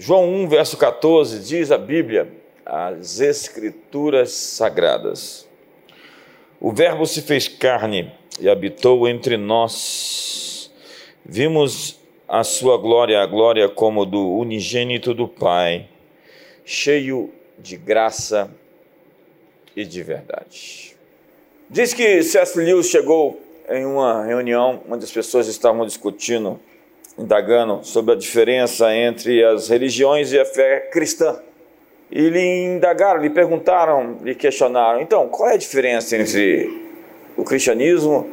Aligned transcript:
João 0.00 0.32
1, 0.32 0.48
verso 0.48 0.76
14, 0.76 1.40
diz 1.40 1.72
a 1.72 1.76
Bíblia, 1.76 2.32
as 2.64 3.18
Escrituras 3.18 4.30
Sagradas. 4.30 5.44
O 6.60 6.70
Verbo 6.70 7.04
se 7.04 7.20
fez 7.20 7.48
carne 7.48 8.12
e 8.38 8.48
habitou 8.48 9.08
entre 9.08 9.36
nós. 9.36 10.70
Vimos 11.24 11.98
a 12.28 12.44
sua 12.44 12.78
glória, 12.78 13.20
a 13.20 13.26
glória 13.26 13.68
como 13.68 14.06
do 14.06 14.34
unigênito 14.34 15.12
do 15.12 15.26
Pai, 15.26 15.88
cheio 16.64 17.32
de 17.58 17.76
graça 17.76 18.48
e 19.74 19.84
de 19.84 20.00
verdade. 20.04 20.94
Diz 21.68 21.92
que 21.92 22.22
C.S. 22.22 22.56
Lewis 22.56 22.86
chegou 22.86 23.40
em 23.68 23.84
uma 23.84 24.24
reunião 24.24 24.80
onde 24.88 25.02
as 25.02 25.10
pessoas 25.10 25.48
estavam 25.48 25.84
discutindo, 25.84 26.60
indagando 27.18 27.80
sobre 27.82 28.14
a 28.14 28.16
diferença 28.16 28.94
entre 28.94 29.44
as 29.44 29.68
religiões 29.68 30.32
e 30.32 30.38
a 30.38 30.44
fé 30.44 30.88
cristã. 30.92 31.40
E 32.10 32.28
lhe 32.30 32.64
indagaram, 32.64 33.20
lhe 33.20 33.28
perguntaram, 33.28 34.18
lhe 34.22 34.34
questionaram: 34.34 35.00
então, 35.00 35.28
qual 35.28 35.50
é 35.50 35.54
a 35.54 35.58
diferença 35.58 36.16
entre 36.16 36.86
o 37.36 37.44
cristianismo 37.44 38.30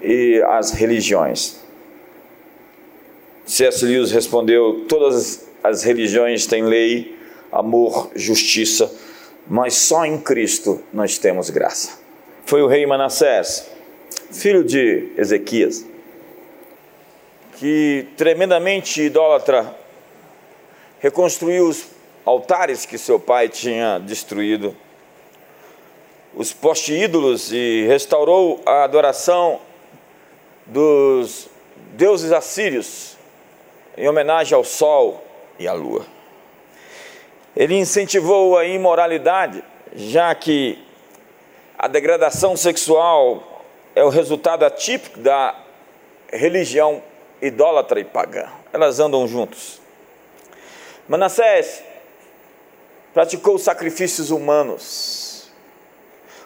e 0.00 0.42
as 0.46 0.70
religiões? 0.70 1.60
C.S. 3.44 3.84
Lewis 3.84 4.12
respondeu: 4.12 4.86
todas 4.88 5.48
as 5.62 5.82
religiões 5.82 6.46
têm 6.46 6.62
lei, 6.62 7.16
amor, 7.50 8.10
justiça, 8.14 8.90
mas 9.46 9.74
só 9.74 10.06
em 10.06 10.18
Cristo 10.18 10.82
nós 10.92 11.18
temos 11.18 11.50
graça. 11.50 12.00
Foi 12.46 12.62
o 12.62 12.66
rei 12.66 12.86
Manassés, 12.86 13.70
filho 14.30 14.64
de 14.64 15.08
Ezequias, 15.18 15.84
que 17.62 18.08
tremendamente 18.16 19.02
idólatra, 19.02 19.72
reconstruiu 20.98 21.68
os 21.68 21.86
altares 22.24 22.84
que 22.84 22.98
seu 22.98 23.20
pai 23.20 23.48
tinha 23.48 24.00
destruído, 24.00 24.76
os 26.34 26.52
poste-ídolos 26.52 27.52
e 27.52 27.84
restaurou 27.86 28.60
a 28.66 28.82
adoração 28.82 29.60
dos 30.66 31.48
deuses 31.92 32.32
assírios 32.32 33.16
em 33.96 34.08
homenagem 34.08 34.56
ao 34.56 34.64
sol 34.64 35.24
e 35.56 35.68
à 35.68 35.72
lua. 35.72 36.04
Ele 37.54 37.78
incentivou 37.78 38.58
a 38.58 38.64
imoralidade, 38.64 39.62
já 39.94 40.34
que 40.34 40.84
a 41.78 41.86
degradação 41.86 42.56
sexual 42.56 43.64
é 43.94 44.02
o 44.02 44.08
resultado 44.08 44.64
atípico 44.64 45.20
da 45.20 45.54
religião 46.32 47.00
idólatra 47.42 47.98
e 47.98 48.04
pagã. 48.04 48.48
Elas 48.72 49.00
andam 49.00 49.26
juntos. 49.26 49.80
Manassés 51.08 51.82
praticou 53.12 53.58
sacrifícios 53.58 54.30
humanos, 54.30 55.50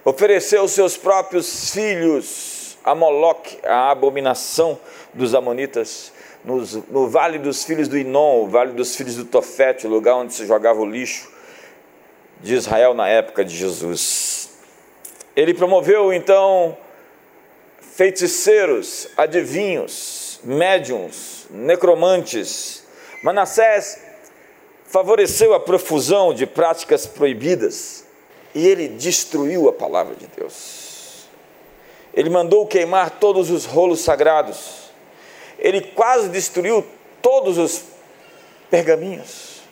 ofereceu 0.05 0.67
seus 0.67 0.97
próprios 0.97 1.71
filhos 1.71 2.79
a 2.83 2.95
Moloque, 2.95 3.59
a 3.65 3.91
abominação 3.91 4.79
dos 5.13 5.35
amonitas, 5.35 6.13
nos, 6.45 6.75
no 6.89 7.09
vale 7.09 7.39
dos 7.39 7.65
filhos 7.65 7.89
do 7.89 7.99
Inon, 7.99 8.45
o 8.45 8.49
vale 8.49 8.73
dos 8.73 8.97
filhos 8.97 9.17
do 9.17 9.25
Tofete, 9.25 9.87
o 9.87 9.91
lugar 9.91 10.15
onde 10.15 10.33
se 10.33 10.47
jogava 10.47 10.81
o 10.81 10.87
lixo 10.87 11.31
de 12.41 12.55
Israel 12.55 12.95
na 12.95 13.09
época 13.09 13.45
de 13.45 13.55
Jesus. 13.55 14.59
Ele 15.35 15.53
promoveu 15.53 16.13
então 16.13 16.77
feiticeiros, 17.81 19.09
adivinhos, 19.17 20.26
médiums, 20.47 21.47
necromantes. 21.51 22.85
Manassés 23.23 24.01
favoreceu 24.87 25.53
a 25.53 25.61
profusão 25.61 26.33
de 26.33 26.47
práticas 26.47 27.07
proibidas 27.07 28.05
e 28.55 28.67
ele 28.67 28.89
destruiu 28.89 29.69
a 29.69 29.73
palavra 29.73 30.15
de 30.15 30.27
Deus. 30.29 31.27
Ele 32.15 32.31
mandou 32.31 32.67
queimar 32.67 33.11
todos 33.11 33.51
os 33.51 33.67
rolos 33.67 34.01
sagrados 34.01 34.87
ele 35.59 35.81
quase 35.81 36.29
destruiu 36.29 36.85
todos 37.23 37.59
os 37.59 37.83
pergaminhos. 38.71 39.63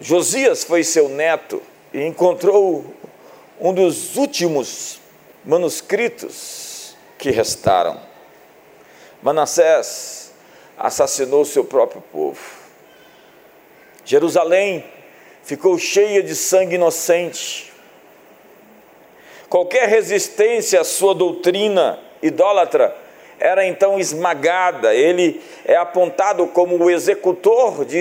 Josias 0.00 0.64
foi 0.64 0.84
seu 0.84 1.08
neto 1.08 1.62
e 1.92 2.02
encontrou 2.04 2.84
um 3.60 3.72
dos 3.72 4.16
últimos 4.16 5.00
manuscritos 5.44 6.94
que 7.18 7.30
restaram. 7.30 8.00
Manassés 9.22 10.32
assassinou 10.78 11.44
seu 11.44 11.64
próprio 11.64 12.00
povo. 12.00 12.40
Jerusalém 14.04 14.84
ficou 15.42 15.78
cheia 15.78 16.22
de 16.22 16.34
sangue 16.34 16.76
inocente. 16.76 17.72
Qualquer 19.48 19.88
resistência 19.88 20.80
à 20.80 20.84
sua 20.84 21.14
doutrina 21.14 21.98
idólatra 22.22 22.96
era 23.38 23.66
então 23.66 23.98
esmagada. 23.98 24.94
Ele 24.94 25.42
é 25.64 25.76
apontado 25.76 26.46
como 26.46 26.76
o 26.76 26.90
executor 26.90 27.84
de 27.84 27.98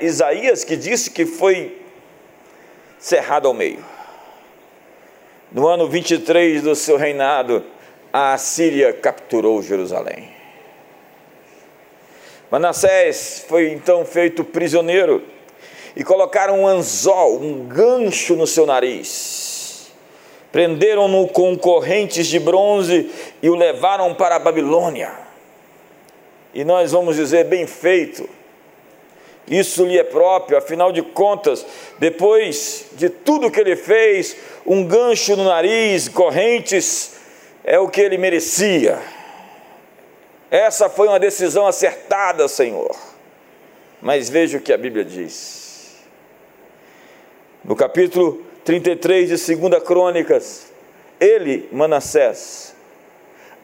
Isaías, 0.00 0.64
que 0.64 0.76
disse 0.76 1.10
que 1.10 1.26
foi 1.26 1.80
cerrado 2.98 3.46
ao 3.46 3.54
meio. 3.54 3.84
No 5.52 5.66
ano 5.66 5.88
23 5.88 6.62
do 6.62 6.74
seu 6.74 6.96
reinado, 6.96 7.64
a 8.12 8.34
Assíria 8.34 8.92
capturou 8.92 9.62
Jerusalém. 9.62 10.37
Manassés 12.50 13.44
foi 13.48 13.72
então 13.72 14.04
feito 14.04 14.42
prisioneiro 14.44 15.22
e 15.94 16.02
colocaram 16.02 16.60
um 16.60 16.66
anzol, 16.66 17.40
um 17.40 17.66
gancho 17.66 18.34
no 18.36 18.46
seu 18.46 18.64
nariz 18.64 19.48
Prenderam-no 20.50 21.28
com 21.28 21.56
correntes 21.56 22.26
de 22.26 22.38
bronze 22.38 23.10
e 23.42 23.50
o 23.50 23.54
levaram 23.54 24.14
para 24.14 24.36
a 24.36 24.38
Babilônia. 24.38 25.12
E 26.54 26.64
nós 26.64 26.92
vamos 26.92 27.16
dizer, 27.16 27.44
bem 27.44 27.66
feito, 27.66 28.28
isso 29.46 29.84
lhe 29.84 29.98
é 29.98 30.04
próprio, 30.04 30.56
afinal 30.56 30.90
de 30.90 31.02
contas, 31.02 31.66
depois 31.98 32.86
de 32.92 33.10
tudo 33.10 33.50
que 33.50 33.60
ele 33.60 33.76
fez, 33.76 34.36
um 34.66 34.84
gancho 34.84 35.36
no 35.36 35.44
nariz, 35.44 36.08
correntes, 36.08 37.16
é 37.62 37.78
o 37.78 37.88
que 37.88 38.00
ele 38.00 38.16
merecia. 38.16 38.98
Essa 40.50 40.88
foi 40.88 41.08
uma 41.08 41.18
decisão 41.18 41.66
acertada, 41.66 42.48
Senhor. 42.48 42.96
Mas 44.00 44.30
veja 44.30 44.58
o 44.58 44.60
que 44.60 44.72
a 44.72 44.78
Bíblia 44.78 45.04
diz. 45.04 45.98
No 47.62 47.76
capítulo 47.76 48.42
33 48.64 49.28
de 49.28 49.56
2 49.56 49.82
Crônicas, 49.82 50.68
ele, 51.20 51.68
Manassés, 51.70 52.74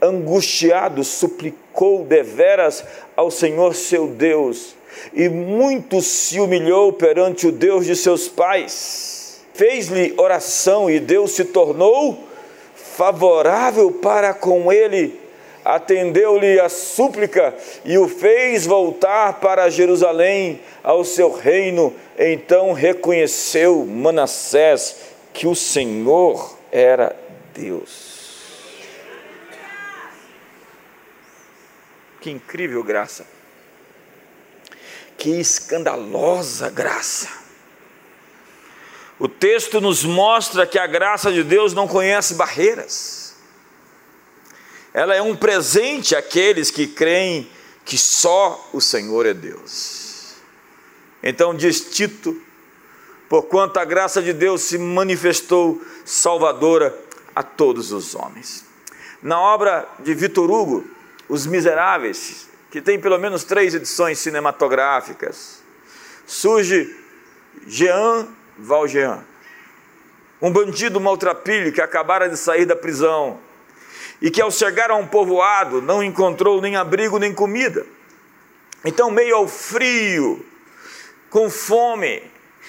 angustiado, 0.03 1.03
suplicou 1.05 2.05
deveras 2.05 2.85
ao 3.17 3.31
Senhor 3.31 3.75
seu 3.75 4.09
Deus, 4.09 4.75
e 5.15 5.29
muito 5.29 6.03
se 6.03 6.39
humilhou 6.39 6.93
perante 6.93 7.47
o 7.47 7.53
Deus 7.53 7.87
de 7.87 7.97
seus 7.97 8.29
pais. 8.29 9.43
Fez-lhe 9.55 10.13
oração 10.19 10.91
e 10.91 11.01
Deus 11.01 11.33
se 11.33 11.45
tornou 11.45 12.29
favorável 12.75 13.91
para 13.91 14.35
com 14.35 14.71
ele 14.71 15.24
atendeu-lhe 15.65 16.61
a 16.61 16.69
súplica 16.69 17.55
e 17.85 17.97
o 17.97 18.07
fez 18.07 18.67
voltar 18.67 19.41
para 19.41 19.71
Jerusalém, 19.71 20.61
ao 20.83 21.05
seu 21.05 21.33
reino. 21.33 21.95
Então 22.19 22.73
reconheceu 22.73 23.87
Manassés 23.87 24.97
que 25.33 25.47
o 25.47 25.55
Senhor 25.55 26.57
era 26.71 27.17
Deus. 27.55 28.13
Que 32.21 32.31
incrível 32.31 32.83
graça! 32.83 33.27
Que 35.17 35.41
escandalosa 35.41 36.69
graça! 36.69 37.29
O 39.19 39.29
texto 39.29 39.81
nos 39.81 40.05
mostra 40.05 40.67
que 40.67 40.79
a 40.79 40.87
graça 40.87 41.33
de 41.33 41.43
Deus 41.43 41.73
não 41.73 41.87
conhece 41.87 42.35
barreiras 42.35 43.24
ela 44.95 45.13
é 45.13 45.21
um 45.21 45.35
presente 45.35 46.15
àqueles 46.15 46.71
que 46.71 46.87
creem 46.87 47.51
que 47.85 47.99
só 47.99 48.71
o 48.73 48.81
Senhor 48.81 49.27
é 49.27 49.35
Deus. 49.35 50.37
Então 51.21 51.53
diz 51.53 51.81
Tito, 51.93 52.41
porquanto 53.29 53.81
a 53.81 53.85
graça 53.85 54.23
de 54.23 54.33
Deus 54.33 54.63
se 54.63 54.79
manifestou 54.79 55.83
salvadora 56.05 56.97
a 57.35 57.43
todos 57.43 57.91
os 57.91 58.15
homens. 58.15 58.65
Na 59.21 59.41
obra 59.41 59.89
de 59.99 60.15
Vitor 60.15 60.49
Hugo, 60.49 60.85
Os 61.29 61.45
Miseráveis, 61.45 62.49
que 62.71 62.81
tem 62.81 63.01
pelo 63.01 63.19
menos 63.19 63.43
três 63.43 63.75
edições 63.75 64.21
cinematográficas, 64.21 65.61
surge 66.25 66.95
Jean 67.67 68.29
Valjean, 68.57 69.25
um 70.41 70.53
bandido 70.53 71.01
maltrapilho 71.01 71.73
que 71.73 71.81
acabara 71.81 72.29
de 72.29 72.37
sair 72.37 72.67
da 72.67 72.77
prisão 72.77 73.41
e 74.25 74.31
que 74.31 74.41
ao 74.41 74.51
chegar 74.51 74.91
a 74.91 74.95
um 74.95 75.07
povoado 75.07 75.83
não 75.83 76.03
encontrou 76.03 76.59
nem 76.59 76.77
abrigo 76.77 77.19
nem 77.19 77.35
comida. 77.35 77.85
Então, 78.83 79.11
meio 79.11 79.37
ao 79.37 79.47
frio, 79.47 80.43
com 81.29 81.51
fome, 81.51 82.23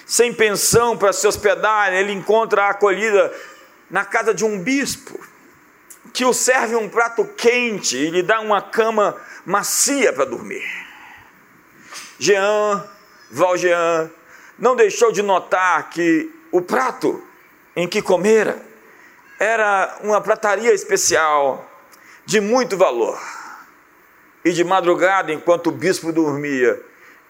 sem 0.06 0.34
pensão 0.34 0.98
para 0.98 1.13
se 1.13 1.25
hospedar, 1.25 1.94
ele 1.94 2.12
encontra 2.12 2.63
a 2.63 2.69
acolhida 2.72 3.34
na 3.90 4.04
casa 4.04 4.34
de 4.34 4.44
um 4.44 4.62
bispo, 4.62 5.18
que 6.12 6.25
o 6.25 6.34
serve 6.34 6.75
um 6.75 6.90
prato 6.90 7.24
quente 7.24 7.96
e 7.96 8.10
lhe 8.10 8.22
dá 8.22 8.42
uma 8.42 8.62
cama 8.62 9.16
macia 9.46 10.12
para 10.12 10.25
dormir. 10.25 10.62
Jean, 12.19 12.86
Valjean, 13.31 14.12
não 14.60 14.75
deixou 14.75 15.10
de 15.10 15.22
notar 15.22 15.90
que 15.90 16.30
o 16.52 16.62
prato 16.62 17.25
em 17.78 17.88
que 17.88 18.02
comera 18.02 18.62
era 19.39 19.97
uma 20.01 20.21
prataria 20.21 20.73
especial 20.73 21.69
de 22.25 22.39
muito 22.39 22.77
valor. 22.77 23.19
E 24.43 24.51
de 24.51 24.63
madrugada, 24.63 25.33
enquanto 25.33 25.67
o 25.67 25.71
bispo 25.71 26.11
dormia, 26.11 26.79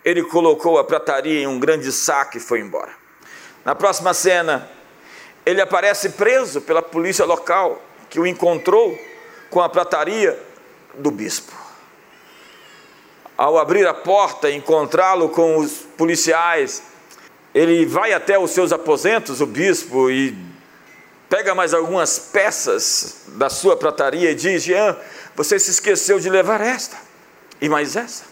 ele 0.04 0.24
colocou 0.24 0.78
a 0.78 0.84
prataria 0.84 1.42
em 1.42 1.48
um 1.48 1.60
grande 1.60 1.92
saco 1.92 2.38
e 2.38 2.40
foi 2.40 2.60
embora. 2.60 2.92
Na 3.64 3.74
próxima 3.74 4.14
cena, 4.14 4.70
ele 5.46 5.62
aparece 5.62 6.10
preso 6.10 6.62
pela 6.62 6.82
polícia 6.82 7.26
local, 7.26 7.82
que 8.10 8.20
o 8.20 8.28
encontrou 8.28 8.98
com 9.50 9.62
a 9.62 9.70
prataria 9.70 10.38
do 10.94 11.10
bispo. 11.10 11.54
Ao 13.38 13.58
abrir 13.58 13.88
a 13.88 13.94
porta 13.94 14.50
e 14.50 14.56
encontrá-lo 14.56 15.30
com 15.30 15.58
os 15.58 15.72
policiais, 15.98 16.84
ele 17.54 17.86
vai 17.86 18.14
até 18.14 18.38
os 18.38 18.52
seus 18.52 18.72
aposentos, 18.72 19.42
o 19.42 19.46
bispo, 19.46 20.10
e 20.10 20.38
pega 21.30 21.56
mais 21.56 21.74
algumas 21.74 22.20
peças 22.20 23.24
da 23.28 23.50
sua 23.50 23.76
prataria 23.76 24.32
e 24.32 24.36
diz: 24.36 24.64
Jean, 24.64 24.96
você 25.36 25.60
se 25.60 25.72
esqueceu 25.72 26.20
de 26.20 26.30
levar 26.30 26.62
esta, 26.62 26.98
e 27.62 27.68
mais 27.68 27.96
essa, 27.96 28.24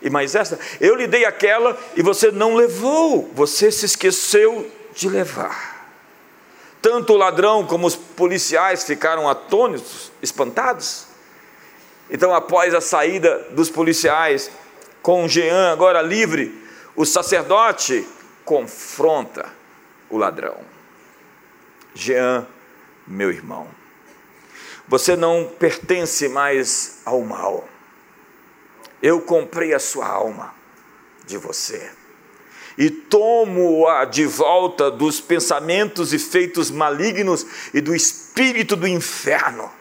e 0.00 0.10
mais 0.10 0.34
essa. 0.34 0.58
Eu 0.80 0.94
lhe 0.94 1.06
dei 1.06 1.24
aquela 1.24 1.78
e 1.96 2.02
você 2.02 2.30
não 2.30 2.54
levou, 2.54 3.30
você 3.34 3.70
se 3.70 3.86
esqueceu 3.86 4.70
de 4.94 5.08
levar. 5.08 5.76
Tanto 6.80 7.14
o 7.14 7.16
ladrão 7.16 7.66
como 7.66 7.86
os 7.86 7.96
policiais 7.96 8.84
ficaram 8.84 9.28
atônitos, 9.28 10.12
espantados. 10.22 11.06
Então, 12.08 12.32
após 12.32 12.72
a 12.74 12.80
saída 12.80 13.48
dos 13.50 13.68
policiais, 13.68 14.50
com 15.02 15.26
Jean 15.26 15.72
agora 15.72 16.00
livre, 16.00 16.64
o 16.94 17.04
sacerdote 17.04 18.06
confronta 18.44 19.46
o 20.08 20.16
ladrão. 20.16 20.75
Jean, 21.96 22.46
meu 23.06 23.30
irmão, 23.30 23.66
você 24.86 25.16
não 25.16 25.50
pertence 25.58 26.28
mais 26.28 27.00
ao 27.06 27.22
mal. 27.22 27.66
Eu 29.02 29.22
comprei 29.22 29.72
a 29.72 29.78
sua 29.78 30.06
alma 30.06 30.54
de 31.26 31.38
você 31.38 31.90
e 32.76 32.90
tomo-a 32.90 34.04
de 34.04 34.26
volta 34.26 34.90
dos 34.90 35.22
pensamentos 35.22 36.12
e 36.12 36.18
feitos 36.18 36.70
malignos 36.70 37.46
e 37.72 37.80
do 37.80 37.94
espírito 37.94 38.76
do 38.76 38.86
inferno, 38.86 39.72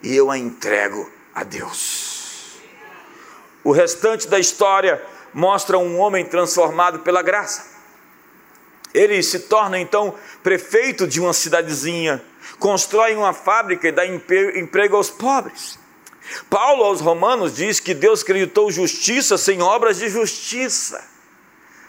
e 0.00 0.14
eu 0.14 0.30
a 0.30 0.38
entrego 0.38 1.10
a 1.34 1.42
Deus. 1.42 2.60
O 3.64 3.72
restante 3.72 4.28
da 4.28 4.38
história 4.38 5.02
mostra 5.34 5.76
um 5.76 5.98
homem 5.98 6.24
transformado 6.24 7.00
pela 7.00 7.22
graça. 7.22 7.75
Ele 8.96 9.22
se 9.22 9.40
torna 9.40 9.78
então 9.78 10.14
prefeito 10.42 11.06
de 11.06 11.20
uma 11.20 11.34
cidadezinha, 11.34 12.24
constrói 12.58 13.14
uma 13.14 13.34
fábrica 13.34 13.86
e 13.86 13.92
dá 13.92 14.06
emprego 14.06 14.96
aos 14.96 15.10
pobres. 15.10 15.78
Paulo 16.48 16.82
aos 16.82 17.02
Romanos 17.02 17.54
diz 17.54 17.78
que 17.78 17.92
Deus 17.92 18.22
acreditou 18.22 18.72
justiça 18.72 19.36
sem 19.36 19.60
obras 19.60 19.98
de 19.98 20.08
justiça. 20.08 21.04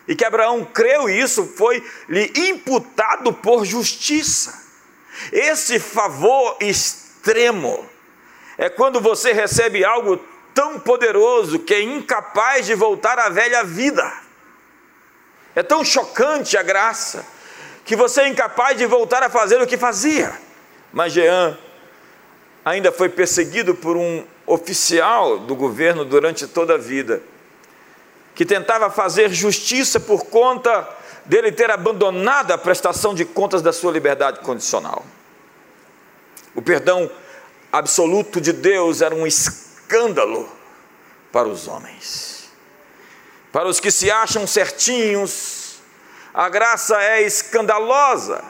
E 0.05 0.17
que 0.17 0.25
Abraão 0.25 0.65
creu 0.65 1.09
e 1.09 1.17
isso 1.17 1.45
foi 1.45 1.81
lhe 2.09 2.29
imputado 2.35 3.31
por 3.31 3.63
justiça. 3.63 4.61
Esse 5.31 5.79
favor 5.79 6.57
extremo 6.59 7.89
é 8.57 8.69
quando 8.69 8.99
você 8.99 9.31
recebe 9.31 9.85
algo 9.85 10.19
tão 10.53 10.77
poderoso 10.77 11.59
que 11.59 11.73
é 11.73 11.81
incapaz 11.81 12.65
de 12.65 12.75
voltar 12.75 13.17
à 13.17 13.29
velha 13.29 13.63
vida. 13.63 14.26
É 15.57 15.63
tão 15.63 15.83
chocante 15.83 16.55
a 16.55 16.61
graça 16.61 17.25
que 17.83 17.95
você 17.95 18.21
é 18.21 18.27
incapaz 18.27 18.77
de 18.77 18.85
voltar 18.85 19.23
a 19.23 19.29
fazer 19.29 19.59
o 19.59 19.65
que 19.65 19.75
fazia. 19.75 20.31
Mas 20.93 21.13
Jean 21.13 21.57
ainda 22.63 22.91
foi 22.91 23.09
perseguido 23.09 23.73
por 23.73 23.97
um 23.97 24.23
oficial 24.45 25.39
do 25.39 25.55
governo 25.55 26.05
durante 26.05 26.45
toda 26.45 26.75
a 26.75 26.77
vida, 26.77 27.23
que 28.35 28.45
tentava 28.45 28.91
fazer 28.91 29.31
justiça 29.31 29.99
por 29.99 30.25
conta 30.25 30.87
dele 31.25 31.51
ter 31.51 31.71
abandonado 31.71 32.51
a 32.51 32.57
prestação 32.59 33.15
de 33.15 33.25
contas 33.25 33.63
da 33.63 33.73
sua 33.73 33.91
liberdade 33.91 34.41
condicional. 34.41 35.03
O 36.53 36.61
perdão 36.61 37.09
absoluto 37.73 38.39
de 38.39 38.53
Deus 38.53 39.01
era 39.01 39.15
um 39.15 39.25
escândalo 39.25 40.47
para 41.31 41.47
os 41.47 41.67
homens. 41.67 42.36
Para 43.57 43.69
os 43.69 43.79
que 43.79 43.89
se 43.89 44.11
acham 44.11 44.45
certinhos, 44.45 45.79
a 46.31 46.47
graça 46.47 47.01
é 47.01 47.23
escandalosa. 47.23 48.45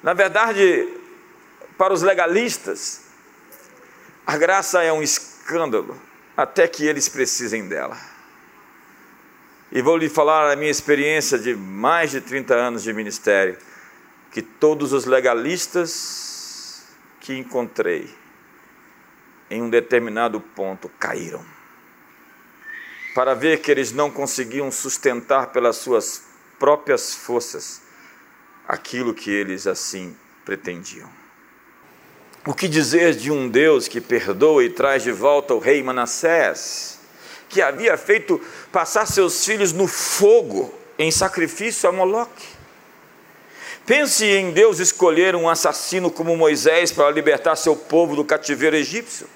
Na 0.00 0.14
verdade, 0.14 0.88
para 1.76 1.92
os 1.92 2.00
legalistas, 2.00 3.06
a 4.24 4.36
graça 4.36 4.84
é 4.84 4.92
um 4.92 5.02
escândalo, 5.02 6.00
até 6.36 6.68
que 6.68 6.86
eles 6.86 7.08
precisem 7.08 7.66
dela. 7.66 7.98
E 9.72 9.82
vou 9.82 9.96
lhe 9.96 10.08
falar 10.08 10.52
a 10.52 10.54
minha 10.54 10.70
experiência 10.70 11.40
de 11.40 11.56
mais 11.56 12.12
de 12.12 12.20
30 12.20 12.54
anos 12.54 12.84
de 12.84 12.92
ministério, 12.92 13.58
que 14.30 14.40
todos 14.40 14.92
os 14.92 15.06
legalistas 15.06 16.84
que 17.18 17.36
encontrei, 17.36 18.16
em 19.50 19.60
um 19.60 19.68
determinado 19.68 20.40
ponto, 20.40 20.88
caíram 21.00 21.57
para 23.14 23.34
ver 23.34 23.60
que 23.60 23.70
eles 23.70 23.92
não 23.92 24.10
conseguiam 24.10 24.70
sustentar 24.70 25.48
pelas 25.48 25.76
suas 25.76 26.22
próprias 26.58 27.14
forças 27.14 27.82
aquilo 28.66 29.14
que 29.14 29.30
eles 29.30 29.66
assim 29.66 30.14
pretendiam. 30.44 31.08
O 32.46 32.54
que 32.54 32.68
dizer 32.68 33.14
de 33.14 33.30
um 33.30 33.48
Deus 33.48 33.88
que 33.88 34.00
perdoa 34.00 34.64
e 34.64 34.70
traz 34.70 35.02
de 35.02 35.12
volta 35.12 35.54
o 35.54 35.58
rei 35.58 35.82
Manassés, 35.82 36.98
que 37.48 37.60
havia 37.62 37.96
feito 37.96 38.40
passar 38.70 39.06
seus 39.06 39.44
filhos 39.44 39.72
no 39.72 39.86
fogo 39.86 40.72
em 40.98 41.10
sacrifício 41.10 41.88
a 41.88 41.92
Moloque? 41.92 42.46
Pense 43.84 44.24
em 44.24 44.50
Deus 44.50 44.78
escolher 44.78 45.34
um 45.34 45.48
assassino 45.48 46.10
como 46.10 46.36
Moisés 46.36 46.92
para 46.92 47.10
libertar 47.10 47.56
seu 47.56 47.74
povo 47.74 48.14
do 48.14 48.24
cativeiro 48.24 48.76
egípcio, 48.76 49.26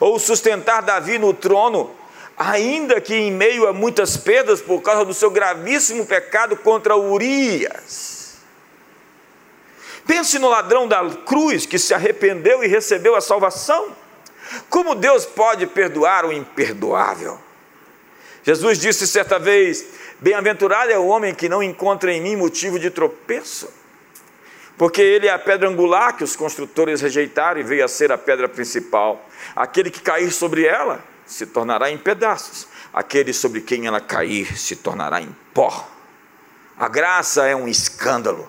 ou 0.00 0.18
sustentar 0.18 0.82
Davi 0.82 1.18
no 1.18 1.34
trono 1.34 1.94
ainda 2.36 3.00
que 3.00 3.14
em 3.14 3.30
meio 3.30 3.66
a 3.66 3.72
muitas 3.72 4.16
perdas 4.16 4.60
por 4.60 4.82
causa 4.82 5.04
do 5.04 5.14
seu 5.14 5.30
gravíssimo 5.30 6.04
pecado 6.04 6.56
contra 6.56 6.96
Urias. 6.96 8.36
Pense 10.06 10.38
no 10.38 10.48
ladrão 10.48 10.86
da 10.86 11.02
cruz 11.24 11.66
que 11.66 11.78
se 11.78 11.94
arrependeu 11.94 12.62
e 12.62 12.68
recebeu 12.68 13.16
a 13.16 13.20
salvação. 13.20 13.96
Como 14.68 14.94
Deus 14.94 15.24
pode 15.24 15.66
perdoar 15.66 16.24
o 16.24 16.32
imperdoável? 16.32 17.40
Jesus 18.44 18.78
disse 18.78 19.06
certa 19.06 19.38
vez: 19.38 19.84
Bem-aventurado 20.20 20.92
é 20.92 20.98
o 20.98 21.06
homem 21.06 21.34
que 21.34 21.48
não 21.48 21.62
encontra 21.62 22.12
em 22.12 22.20
mim 22.20 22.36
motivo 22.36 22.78
de 22.78 22.90
tropeço, 22.90 23.68
porque 24.78 25.02
ele 25.02 25.26
é 25.26 25.32
a 25.32 25.38
pedra 25.38 25.68
angular 25.68 26.16
que 26.16 26.22
os 26.22 26.36
construtores 26.36 27.00
rejeitaram 27.00 27.60
e 27.60 27.64
veio 27.64 27.84
a 27.84 27.88
ser 27.88 28.12
a 28.12 28.18
pedra 28.18 28.48
principal. 28.48 29.26
Aquele 29.56 29.90
que 29.90 30.00
cair 30.00 30.30
sobre 30.30 30.64
ela 30.64 31.02
se 31.26 31.44
tornará 31.44 31.90
em 31.90 31.98
pedaços, 31.98 32.68
aquele 32.94 33.32
sobre 33.32 33.60
quem 33.60 33.86
ela 33.86 34.00
cair 34.00 34.56
se 34.56 34.76
tornará 34.76 35.20
em 35.20 35.34
pó. 35.52 35.88
A 36.78 36.88
graça 36.88 37.46
é 37.46 37.56
um 37.56 37.66
escândalo. 37.66 38.48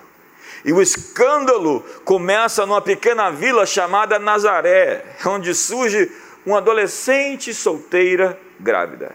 E 0.64 0.72
o 0.72 0.80
escândalo 0.80 1.80
começa 2.04 2.64
numa 2.64 2.80
pequena 2.80 3.30
vila 3.30 3.66
chamada 3.66 4.18
Nazaré, 4.18 5.04
onde 5.26 5.54
surge 5.54 6.10
uma 6.46 6.58
adolescente 6.58 7.52
solteira 7.52 8.38
grávida. 8.58 9.14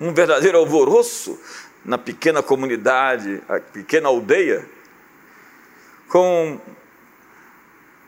Um 0.00 0.12
verdadeiro 0.12 0.58
alvoroço 0.58 1.38
na 1.84 1.98
pequena 1.98 2.42
comunidade, 2.42 3.42
a 3.48 3.60
pequena 3.60 4.08
aldeia, 4.08 4.68
com 6.08 6.58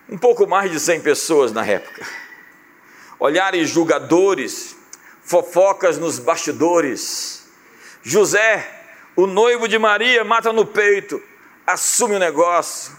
um 0.09 0.19
pouco 0.19 0.47
mais 0.47 0.71
de 0.71 0.81
100 0.81 1.01
pessoas 1.01 1.53
na 1.53 1.65
época 1.65 2.22
olhares 3.23 3.71
julgadores, 3.71 4.75
fofocas 5.23 5.97
nos 5.97 6.19
bastidores. 6.19 7.47
José, 8.05 8.69
o 9.15 9.29
noivo 9.29 9.69
de 9.69 9.79
Maria, 9.79 10.25
mata 10.25 10.53
no 10.53 10.67
peito, 10.67 11.23
assume 11.65 12.17
o 12.17 12.19
negócio, 12.19 12.99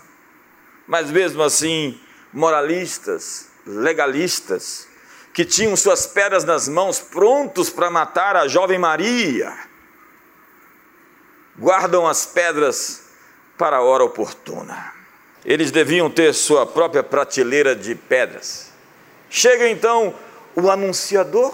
mas 0.88 1.12
mesmo 1.12 1.44
assim, 1.44 2.00
moralistas, 2.32 3.50
legalistas, 3.66 4.88
que 5.34 5.44
tinham 5.44 5.76
suas 5.76 6.08
pedras 6.08 6.46
nas 6.46 6.70
mãos, 6.70 7.02
prontos 7.02 7.70
para 7.70 7.92
matar 7.92 8.38
a 8.38 8.48
jovem 8.48 8.80
Maria, 8.80 9.54
guardam 11.60 12.08
as 12.08 12.26
pedras 12.26 13.10
para 13.58 13.76
a 13.76 13.82
hora 13.82 14.06
oportuna. 14.06 14.94
Eles 15.44 15.70
deviam 15.70 16.10
ter 16.10 16.34
sua 16.34 16.66
própria 16.66 17.04
prateleira 17.04 17.76
de 17.76 17.94
pedras. 17.94 18.73
Chega 19.36 19.68
então 19.68 20.14
o 20.56 20.70
anunciador, 20.70 21.52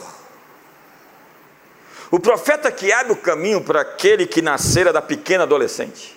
o 2.12 2.20
profeta 2.20 2.70
que 2.70 2.92
abre 2.92 3.14
o 3.14 3.16
caminho 3.16 3.64
para 3.64 3.80
aquele 3.80 4.28
que 4.28 4.42
nascera 4.42 4.92
da 4.92 5.02
pequena 5.02 5.44
adolescente. 5.44 6.14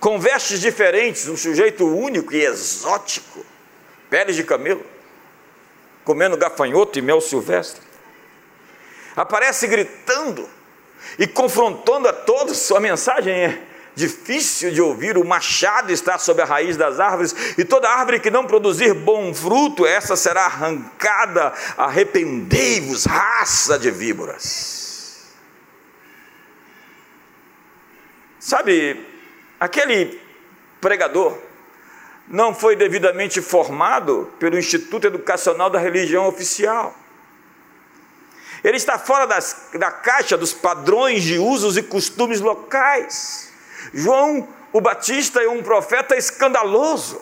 Com 0.00 0.18
vestes 0.18 0.60
diferentes, 0.60 1.28
um 1.28 1.36
sujeito 1.36 1.86
único 1.86 2.34
e 2.34 2.44
exótico, 2.44 3.46
peles 4.10 4.34
de 4.34 4.42
camelo, 4.42 4.84
comendo 6.04 6.36
gafanhoto 6.36 6.98
e 6.98 7.02
mel 7.02 7.20
silvestre. 7.20 7.86
Aparece 9.14 9.68
gritando 9.68 10.50
e 11.20 11.28
confrontando 11.28 12.08
a 12.08 12.12
todos. 12.12 12.58
Sua 12.58 12.80
mensagem 12.80 13.32
é: 13.32 13.62
difícil 13.96 14.70
de 14.70 14.82
ouvir, 14.82 15.16
o 15.16 15.24
machado 15.24 15.90
está 15.90 16.18
sobre 16.18 16.42
a 16.42 16.46
raiz 16.46 16.76
das 16.76 17.00
árvores, 17.00 17.34
e 17.56 17.64
toda 17.64 17.88
árvore 17.88 18.20
que 18.20 18.30
não 18.30 18.46
produzir 18.46 18.92
bom 18.92 19.34
fruto, 19.34 19.86
essa 19.86 20.14
será 20.14 20.44
arrancada. 20.44 21.52
Arrependei-vos, 21.78 23.06
raça 23.06 23.78
de 23.78 23.90
víboras. 23.90 25.24
Sabe, 28.38 29.04
aquele 29.58 30.20
pregador 30.80 31.36
não 32.28 32.54
foi 32.54 32.76
devidamente 32.76 33.40
formado 33.40 34.30
pelo 34.38 34.58
Instituto 34.58 35.06
Educacional 35.06 35.70
da 35.70 35.78
Religião 35.78 36.28
Oficial. 36.28 36.94
Ele 38.62 38.76
está 38.76 38.98
fora 38.98 39.26
das, 39.26 39.70
da 39.74 39.90
caixa 39.90 40.36
dos 40.36 40.52
padrões 40.52 41.22
de 41.22 41.38
usos 41.38 41.76
e 41.76 41.82
costumes 41.82 42.40
locais. 42.40 43.55
João 43.92 44.48
o 44.72 44.80
Batista 44.80 45.40
é 45.40 45.48
um 45.48 45.62
profeta 45.62 46.16
escandaloso. 46.16 47.20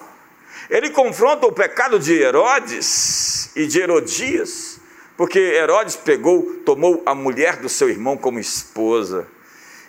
Ele 0.68 0.90
confronta 0.90 1.46
o 1.46 1.52
pecado 1.52 1.98
de 1.98 2.12
Herodes 2.14 3.54
e 3.54 3.66
de 3.66 3.80
Herodias, 3.80 4.80
porque 5.16 5.38
Herodes 5.38 5.94
pegou, 5.94 6.56
tomou 6.64 7.02
a 7.06 7.14
mulher 7.14 7.56
do 7.56 7.68
seu 7.68 7.88
irmão 7.88 8.16
como 8.16 8.40
esposa. 8.40 9.28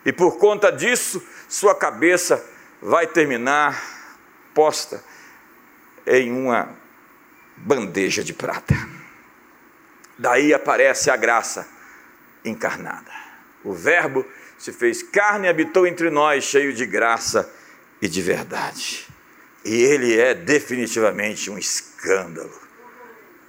E 0.05 0.13
por 0.13 0.37
conta 0.37 0.71
disso, 0.71 1.25
sua 1.47 1.73
cabeça 1.73 2.45
vai 2.81 3.07
terminar 3.07 3.81
posta 4.53 5.03
em 6.05 6.31
uma 6.31 6.69
bandeja 7.57 8.23
de 8.23 8.33
prata. 8.33 8.75
Daí 10.19 10.53
aparece 10.53 11.09
a 11.09 11.17
graça 11.17 11.67
encarnada. 12.43 13.11
O 13.63 13.73
Verbo 13.73 14.25
se 14.65 14.73
fez 14.73 15.03
carne 15.03 15.45
e 15.45 15.49
habitou 15.49 15.85
entre 15.85 16.09
nós, 16.09 16.43
cheio 16.43 16.73
de 16.73 16.87
graça 16.87 17.47
e 18.01 18.07
de 18.07 18.19
verdade. 18.19 19.05
E 19.63 19.75
ele 19.75 20.19
é 20.19 20.33
definitivamente 20.33 21.51
um 21.51 21.57
escândalo 21.57 22.51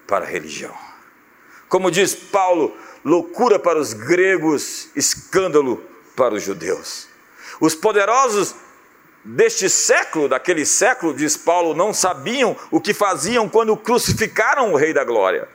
para 0.07 0.27
a 0.27 0.29
religião. 0.29 0.77
Como 1.71 1.91
diz 1.91 2.15
Paulo, 2.15 2.77
loucura 3.03 3.59
para 3.59 3.79
os 3.79 3.95
gregos, 3.95 4.91
escândalo 4.95 5.83
para 6.15 6.35
os 6.35 6.43
judeus. 6.43 7.09
Os 7.63 7.75
poderosos 7.75 8.55
deste 9.25 9.71
século, 9.71 10.29
daquele 10.29 10.67
século, 10.67 11.15
diz 11.15 11.35
Paulo, 11.35 11.75
não 11.75 11.95
sabiam 11.95 12.55
o 12.71 12.79
que 12.79 12.93
faziam 12.93 13.49
quando 13.49 13.75
crucificaram 13.75 14.71
o 14.71 14.77
Rei 14.77 14.93
da 14.93 15.03
Glória. 15.03 15.49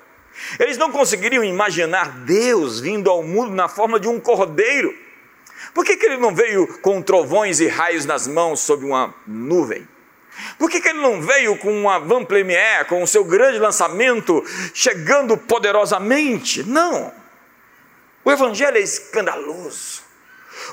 Eles 0.59 0.77
não 0.77 0.91
conseguiriam 0.91 1.43
imaginar 1.43 2.25
Deus 2.25 2.79
vindo 2.79 3.11
ao 3.11 3.21
mundo 3.21 3.53
na 3.53 3.69
forma 3.69 3.99
de 3.99 4.07
um 4.07 4.19
cordeiro 4.19 5.10
por 5.73 5.85
que, 5.85 5.97
que 5.97 6.05
ele 6.05 6.17
não 6.17 6.33
veio 6.33 6.67
com 6.79 7.01
trovões 7.01 7.59
e 7.59 7.67
raios 7.67 8.05
nas 8.05 8.27
mãos 8.27 8.59
sob 8.59 8.85
uma 8.85 9.13
nuvem? 9.25 9.87
Por 10.57 10.69
que, 10.69 10.81
que 10.81 10.89
ele 10.89 10.99
não 10.99 11.21
veio 11.21 11.57
com 11.57 11.71
uma 11.71 11.99
van 11.99 12.23
premier, 12.25 12.85
com 12.85 13.01
o 13.03 13.07
seu 13.07 13.23
grande 13.23 13.59
lançamento, 13.59 14.43
chegando 14.73 15.37
poderosamente? 15.37 16.63
Não. 16.63 17.11
O 18.23 18.31
Evangelho 18.31 18.77
é 18.77 18.81
escandaloso. 18.81 20.01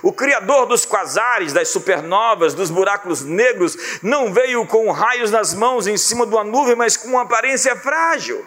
O 0.02 0.12
Criador 0.12 0.66
dos 0.66 0.84
quasares, 0.84 1.52
das 1.52 1.68
supernovas, 1.68 2.54
dos 2.54 2.70
buracos 2.70 3.22
negros, 3.22 3.76
não 4.02 4.32
veio 4.32 4.66
com 4.66 4.90
raios 4.90 5.30
nas 5.30 5.54
mãos 5.54 5.86
em 5.86 5.96
cima 5.96 6.26
de 6.26 6.34
uma 6.34 6.44
nuvem, 6.44 6.76
mas 6.76 6.96
com 6.96 7.08
uma 7.08 7.22
aparência 7.22 7.74
frágil. 7.76 8.44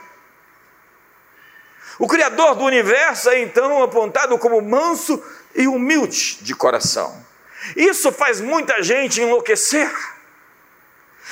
O 1.98 2.08
Criador 2.08 2.56
do 2.56 2.64
universo 2.64 3.30
é 3.30 3.42
então 3.42 3.84
apontado 3.84 4.38
como 4.38 4.62
manso 4.62 5.22
e 5.56 5.68
humilde 5.68 6.40
de 6.42 6.56
coração. 6.56 7.26
Isso 7.76 8.12
faz 8.12 8.42
muita 8.42 8.82
gente 8.82 9.22
enlouquecer. 9.22 9.92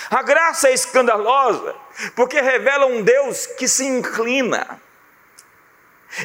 A 0.09 0.21
graça 0.21 0.69
é 0.69 0.73
escandalosa, 0.73 1.75
porque 2.15 2.39
revela 2.39 2.85
um 2.85 3.01
Deus 3.01 3.45
que 3.45 3.67
se 3.67 3.85
inclina. 3.85 4.79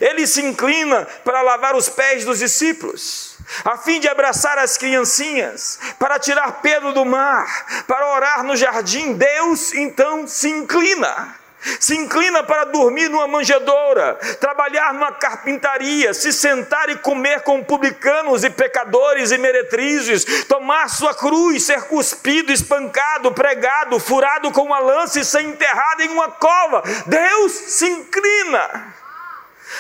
Ele 0.01 0.27
se 0.27 0.43
inclina 0.43 1.05
para 1.25 1.43
lavar 1.43 1.75
os 1.77 1.89
pés 1.89 2.25
dos 2.25 2.39
discípulos, 2.39 3.37
a 3.65 3.77
fim 3.77 4.01
de 4.01 4.09
abraçar 4.09 4.57
as 4.59 4.79
criancinhas, 4.79 5.79
para 5.99 6.19
tirar 6.19 6.63
Pedro 6.63 6.93
do 6.93 7.05
mar, 7.05 7.85
para 7.87 8.15
orar 8.15 8.43
no 8.45 8.57
jardim. 8.57 9.15
Deus 9.15 9.75
então 9.75 10.27
se 10.27 10.49
inclina 10.49 11.44
se 11.81 11.97
inclina 11.97 12.43
para 12.43 12.65
dormir 12.65 13.09
numa 13.09 13.27
manjedoura, 13.27 14.15
trabalhar 14.41 14.93
numa 14.93 15.13
carpintaria, 15.13 16.13
se 16.15 16.33
sentar 16.33 16.89
e 16.91 16.97
comer 16.97 17.43
com 17.43 17.63
publicanos 17.63 18.45
e 18.45 18.51
pecadores 18.51 19.31
e 19.31 19.39
meretrizes, 19.39 20.45
tomar 20.45 20.89
sua 20.89 21.15
cruz, 21.15 21.65
ser 21.65 21.83
cuspido, 21.85 22.53
espancado, 22.53 23.33
pregado, 23.33 23.99
furado 23.99 24.51
com 24.51 24.63
uma 24.63 24.79
lança 24.79 25.21
e 25.21 25.25
ser 25.25 25.43
enterrado 25.43 26.03
em 26.03 26.09
uma 26.09 26.31
cova. 26.31 26.83
Deus 27.07 27.53
se 27.53 27.87
inclina. 27.87 28.95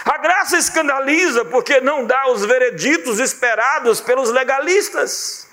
A 0.05 0.19
graça 0.19 0.59
escandaliza 0.59 1.45
porque 1.45 1.81
não 1.81 2.05
dá 2.05 2.29
os 2.31 2.45
vereditos 2.45 3.19
esperados 3.19 4.01
pelos 4.01 4.31
legalistas. 4.31 5.44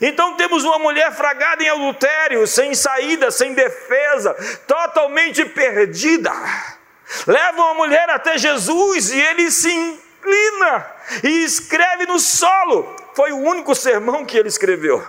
Então 0.00 0.36
temos 0.36 0.64
uma 0.64 0.78
mulher 0.78 1.12
fragada 1.12 1.62
em 1.62 1.68
adultério, 1.68 2.46
sem 2.46 2.74
saída, 2.74 3.30
sem 3.30 3.54
defesa, 3.54 4.34
totalmente 4.66 5.44
perdida. 5.44 6.32
Levam 7.26 7.68
a 7.68 7.74
mulher 7.74 8.08
até 8.10 8.38
Jesus 8.38 9.10
e 9.10 9.20
ele 9.20 9.50
se 9.50 9.70
inclina 9.70 10.86
e 11.22 11.44
escreve 11.44 12.06
no 12.06 12.18
solo. 12.18 12.96
Foi 13.14 13.32
o 13.32 13.38
único 13.38 13.74
sermão 13.74 14.24
que 14.24 14.36
ele 14.36 14.48
escreveu. 14.48 15.06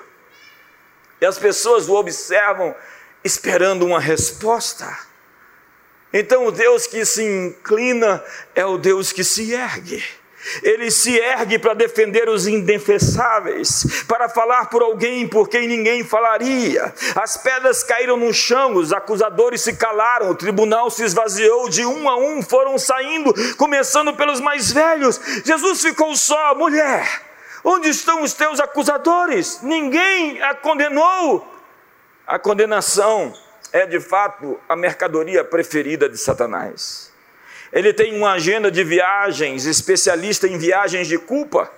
E 1.21 1.25
as 1.25 1.37
pessoas 1.37 1.87
o 1.87 1.93
observam 1.93 2.75
esperando 3.23 3.85
uma 3.85 3.99
resposta. 3.99 4.85
Então 6.11 6.45
o 6.45 6.51
Deus 6.51 6.85
que 6.85 7.05
se 7.05 7.23
inclina 7.23 8.23
é 8.53 8.65
o 8.65 8.77
Deus 8.77 9.11
que 9.11 9.23
se 9.23 9.53
ergue. 9.53 10.03
Ele 10.61 10.91
se 10.91 11.17
ergue 11.17 11.57
para 11.57 11.73
defender 11.73 12.27
os 12.29 12.47
indefensáveis, 12.47 14.03
para 14.07 14.27
falar 14.27 14.69
por 14.69 14.81
alguém 14.81 15.27
por 15.27 15.47
quem 15.47 15.67
ninguém 15.67 16.03
falaria. 16.03 16.93
As 17.15 17.37
pedras 17.37 17.83
caíram 17.83 18.17
no 18.17 18.33
chão, 18.33 18.75
os 18.75 18.91
acusadores 18.91 19.61
se 19.61 19.73
calaram, 19.73 20.31
o 20.31 20.35
tribunal 20.35 20.89
se 20.89 21.03
esvaziou, 21.03 21.69
de 21.69 21.85
um 21.85 22.09
a 22.09 22.17
um 22.17 22.41
foram 22.41 22.77
saindo, 22.77 23.33
começando 23.55 24.13
pelos 24.13 24.39
mais 24.39 24.71
velhos. 24.71 25.19
Jesus 25.45 25.81
ficou 25.81 26.15
só, 26.15 26.55
mulher. 26.55 27.21
Onde 27.63 27.87
estão 27.87 28.21
os 28.23 28.33
teus 28.33 28.59
acusadores? 28.59 29.61
Ninguém 29.61 30.41
a 30.41 30.53
condenou. 30.53 31.47
A 32.27 32.37
condenação 32.37 33.33
é 33.71 33.85
de 33.85 33.99
fato 34.01 34.59
a 34.67 34.75
mercadoria 34.75 35.43
preferida 35.43 36.09
de 36.09 36.17
Satanás. 36.17 37.12
Ele 37.73 37.91
tem 37.91 38.15
uma 38.15 38.33
agenda 38.33 38.69
de 38.69 38.83
viagens, 38.83 39.65
especialista 39.65 40.47
em 40.47 40.59
viagens 40.59 41.07
de 41.07 41.17
culpa, 41.17 41.71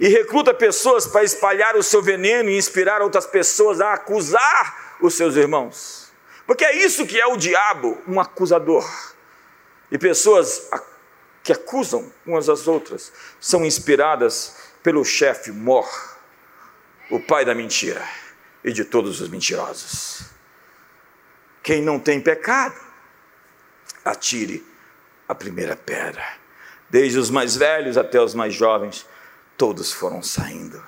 e 0.00 0.08
recruta 0.08 0.52
pessoas 0.52 1.06
para 1.06 1.22
espalhar 1.22 1.76
o 1.76 1.84
seu 1.84 2.02
veneno 2.02 2.50
e 2.50 2.58
inspirar 2.58 3.00
outras 3.00 3.24
pessoas 3.24 3.80
a 3.80 3.92
acusar 3.92 4.96
os 5.00 5.14
seus 5.14 5.36
irmãos. 5.36 6.12
Porque 6.44 6.64
é 6.64 6.76
isso 6.76 7.06
que 7.06 7.18
é 7.18 7.26
o 7.26 7.36
diabo, 7.36 7.96
um 8.08 8.20
acusador. 8.20 8.84
E 9.88 9.96
pessoas 9.96 10.68
que 11.44 11.52
acusam 11.52 12.12
umas 12.26 12.48
às 12.48 12.66
outras 12.66 13.12
são 13.40 13.64
inspiradas 13.64 14.56
pelo 14.82 15.04
chefe 15.04 15.52
Mor, 15.52 15.88
o 17.08 17.20
pai 17.20 17.44
da 17.44 17.54
mentira 17.54 18.04
e 18.64 18.72
de 18.72 18.84
todos 18.84 19.20
os 19.20 19.28
mentirosos. 19.28 20.22
Quem 21.62 21.80
não 21.80 22.00
tem 22.00 22.20
pecado, 22.20 22.74
atire 24.04 24.73
a 25.28 25.34
primeira 25.34 25.76
pedra. 25.76 26.24
Desde 26.88 27.18
os 27.18 27.30
mais 27.30 27.56
velhos 27.56 27.96
até 27.96 28.20
os 28.20 28.34
mais 28.34 28.54
jovens, 28.54 29.06
todos 29.56 29.92
foram 29.92 30.22
saindo. 30.22 30.82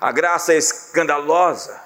A 0.00 0.12
graça 0.12 0.52
é 0.52 0.56
escandalosa, 0.56 1.80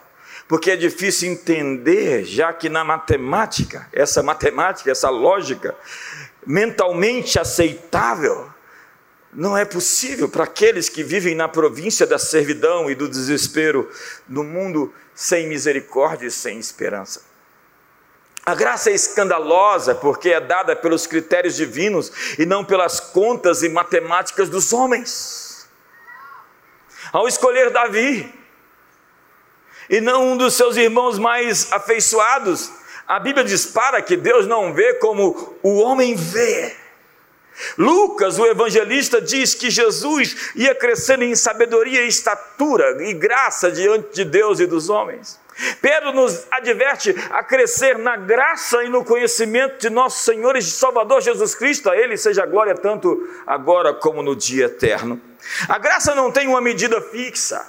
porque 0.46 0.70
é 0.70 0.76
difícil 0.76 1.30
entender, 1.30 2.24
já 2.24 2.52
que 2.52 2.68
na 2.68 2.84
matemática, 2.84 3.88
essa 3.92 4.22
matemática, 4.22 4.90
essa 4.90 5.08
lógica, 5.08 5.74
mentalmente 6.46 7.38
aceitável, 7.38 8.50
não 9.32 9.56
é 9.56 9.64
possível 9.64 10.28
para 10.28 10.44
aqueles 10.44 10.90
que 10.90 11.02
vivem 11.02 11.34
na 11.34 11.48
província 11.48 12.06
da 12.06 12.18
servidão 12.18 12.90
e 12.90 12.94
do 12.94 13.08
desespero, 13.08 13.90
no 14.28 14.44
mundo 14.44 14.92
sem 15.14 15.48
misericórdia 15.48 16.26
e 16.26 16.30
sem 16.30 16.58
esperança. 16.58 17.31
A 18.44 18.54
graça 18.54 18.90
é 18.90 18.94
escandalosa 18.94 19.94
porque 19.94 20.30
é 20.30 20.40
dada 20.40 20.74
pelos 20.74 21.06
critérios 21.06 21.54
divinos 21.54 22.10
e 22.38 22.44
não 22.44 22.64
pelas 22.64 22.98
contas 22.98 23.62
e 23.62 23.68
matemáticas 23.68 24.48
dos 24.48 24.72
homens. 24.72 25.68
Ao 27.12 27.28
escolher 27.28 27.70
Davi, 27.70 28.32
e 29.88 30.00
não 30.00 30.32
um 30.32 30.36
dos 30.36 30.54
seus 30.54 30.76
irmãos 30.76 31.18
mais 31.18 31.72
afeiçoados, 31.72 32.70
a 33.06 33.20
Bíblia 33.20 33.44
dispara 33.44 34.00
que 34.02 34.16
Deus 34.16 34.46
não 34.46 34.72
vê 34.72 34.94
como 34.94 35.56
o 35.62 35.78
homem 35.80 36.16
vê. 36.16 36.74
Lucas, 37.76 38.38
o 38.38 38.46
evangelista, 38.46 39.20
diz 39.20 39.54
que 39.54 39.70
Jesus 39.70 40.52
ia 40.56 40.74
crescendo 40.74 41.22
em 41.22 41.34
sabedoria, 41.36 42.04
estatura 42.04 43.04
e 43.04 43.12
graça 43.12 43.70
diante 43.70 44.14
de 44.14 44.24
Deus 44.24 44.58
e 44.58 44.66
dos 44.66 44.88
homens. 44.88 45.38
Pedro 45.80 46.12
nos 46.12 46.46
adverte 46.50 47.14
a 47.30 47.42
crescer 47.42 47.98
na 47.98 48.16
graça 48.16 48.82
e 48.84 48.88
no 48.88 49.04
conhecimento 49.04 49.78
de 49.78 49.90
nosso 49.90 50.24
Senhor 50.24 50.56
e 50.56 50.62
Salvador 50.62 51.20
Jesus 51.20 51.54
Cristo, 51.54 51.90
a 51.90 51.96
Ele 51.96 52.16
seja 52.16 52.46
glória 52.46 52.74
tanto 52.74 53.28
agora 53.46 53.92
como 53.92 54.22
no 54.22 54.34
dia 54.34 54.66
eterno. 54.66 55.20
A 55.68 55.78
graça 55.78 56.14
não 56.14 56.30
tem 56.30 56.48
uma 56.48 56.60
medida 56.60 57.00
fixa, 57.00 57.66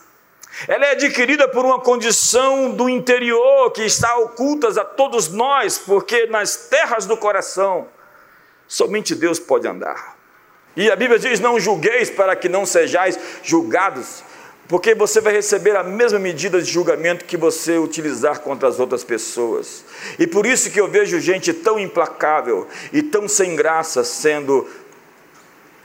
ela 0.67 0.85
é 0.85 0.91
adquirida 0.91 1.47
por 1.47 1.65
uma 1.65 1.79
condição 1.79 2.71
do 2.71 2.87
interior 2.87 3.71
que 3.71 3.83
está 3.83 4.17
oculta 4.17 4.69
a 4.79 4.85
todos 4.85 5.29
nós, 5.29 5.79
porque 5.79 6.27
nas 6.27 6.55
terras 6.69 7.05
do 7.05 7.17
coração 7.17 7.87
somente 8.67 9.15
Deus 9.15 9.39
pode 9.39 9.67
andar. 9.67 10.15
E 10.75 10.89
a 10.91 10.95
Bíblia 10.95 11.19
diz: 11.19 11.39
Não 11.39 11.59
julgueis 11.59 12.09
para 12.09 12.35
que 12.35 12.47
não 12.47 12.65
sejais 12.65 13.19
julgados 13.43 14.23
porque 14.73 14.95
você 14.95 15.21
vai 15.21 15.33
receber 15.33 15.75
a 15.75 15.83
mesma 15.83 16.17
medida 16.17 16.59
de 16.59 16.67
julgamento 16.67 17.25
que 17.25 17.37
você 17.37 17.77
utilizar 17.77 18.39
contra 18.39 18.67
as 18.67 18.79
outras 18.79 19.03
pessoas. 19.03 19.85
E 20.17 20.25
por 20.25 20.47
isso 20.47 20.71
que 20.71 20.81
eu 20.81 20.87
vejo 20.87 21.19
gente 21.19 21.53
tão 21.53 21.79
implacável 21.79 22.67
e 22.91 23.03
tão 23.03 23.27
sem 23.27 23.55
graça 23.55 24.03
sendo 24.03 24.67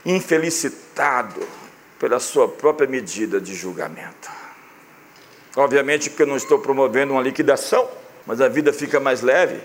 infelicitado 0.03 1.39
pela 1.99 2.19
sua 2.19 2.47
própria 2.47 2.89
medida 2.89 3.39
de 3.39 3.53
julgamento. 3.53 4.27
Obviamente 5.55 6.09
que 6.09 6.23
eu 6.23 6.25
não 6.25 6.37
estou 6.37 6.57
promovendo 6.57 7.13
uma 7.13 7.21
liquidação, 7.21 7.87
mas 8.25 8.41
a 8.41 8.47
vida 8.47 8.73
fica 8.73 8.99
mais 8.99 9.21
leve 9.21 9.61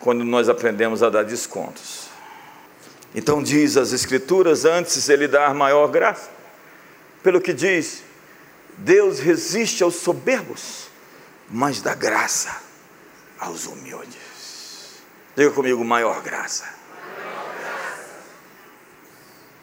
quando 0.00 0.24
nós 0.24 0.48
aprendemos 0.48 1.02
a 1.02 1.10
dar 1.10 1.24
descontos. 1.24 2.08
Então 3.14 3.42
diz 3.42 3.76
as 3.76 3.92
escrituras 3.92 4.64
antes 4.64 5.10
ele 5.10 5.28
dar 5.28 5.52
maior 5.52 5.88
graça. 5.88 6.30
Pelo 7.22 7.38
que 7.38 7.52
diz, 7.52 8.05
Deus 8.78 9.18
resiste 9.18 9.82
aos 9.82 9.96
soberbos, 9.96 10.88
mas 11.50 11.80
dá 11.80 11.94
graça 11.94 12.54
aos 13.38 13.66
humildes. 13.66 15.00
Diga 15.34 15.50
comigo, 15.50 15.84
maior 15.84 16.20
graça. 16.22 16.64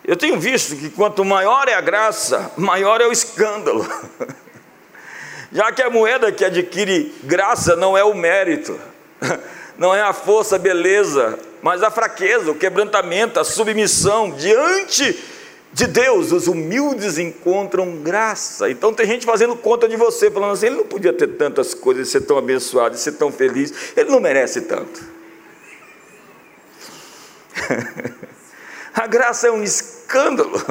Eu 0.05 0.17
tenho 0.17 0.39
visto 0.39 0.75
que 0.75 0.89
quanto 0.89 1.23
maior 1.23 1.67
é 1.67 1.73
a 1.73 1.81
graça, 1.81 2.51
maior 2.57 2.99
é 2.99 3.07
o 3.07 3.11
escândalo. 3.11 3.87
Já 5.51 5.71
que 5.71 5.81
a 5.81 5.89
moeda 5.89 6.31
que 6.31 6.43
adquire 6.43 7.15
graça 7.23 7.75
não 7.75 7.95
é 7.95 8.03
o 8.03 8.13
mérito, 8.13 8.77
não 9.77 9.93
é 9.93 10.01
a 10.01 10.11
força, 10.11 10.55
a 10.55 10.59
beleza, 10.59 11.39
mas 11.61 11.83
a 11.83 11.91
fraqueza, 11.91 12.51
o 12.51 12.55
quebrantamento, 12.55 13.39
a 13.39 13.43
submissão 13.43 14.31
diante 14.31 15.13
de 15.73 15.87
Deus, 15.87 16.31
os 16.31 16.47
humildes 16.47 17.17
encontram 17.17 17.97
graça. 17.97 18.69
Então 18.69 18.93
tem 18.93 19.07
gente 19.07 19.25
fazendo 19.25 19.55
conta 19.55 19.89
de 19.89 19.95
você, 19.95 20.29
falando 20.29 20.53
assim: 20.53 20.67
ele 20.67 20.75
não 20.75 20.85
podia 20.85 21.11
ter 21.11 21.27
tantas 21.29 21.73
coisas, 21.73 22.09
ser 22.09 22.21
tão 22.21 22.37
abençoado, 22.37 22.95
ser 22.95 23.13
tão 23.13 23.31
feliz, 23.31 23.73
ele 23.97 24.11
não 24.11 24.19
merece 24.19 24.61
tanto. 24.61 25.03
a 28.93 29.07
graça 29.07 29.47
é 29.47 29.51
um 29.51 29.63
escândalo. 29.63 30.61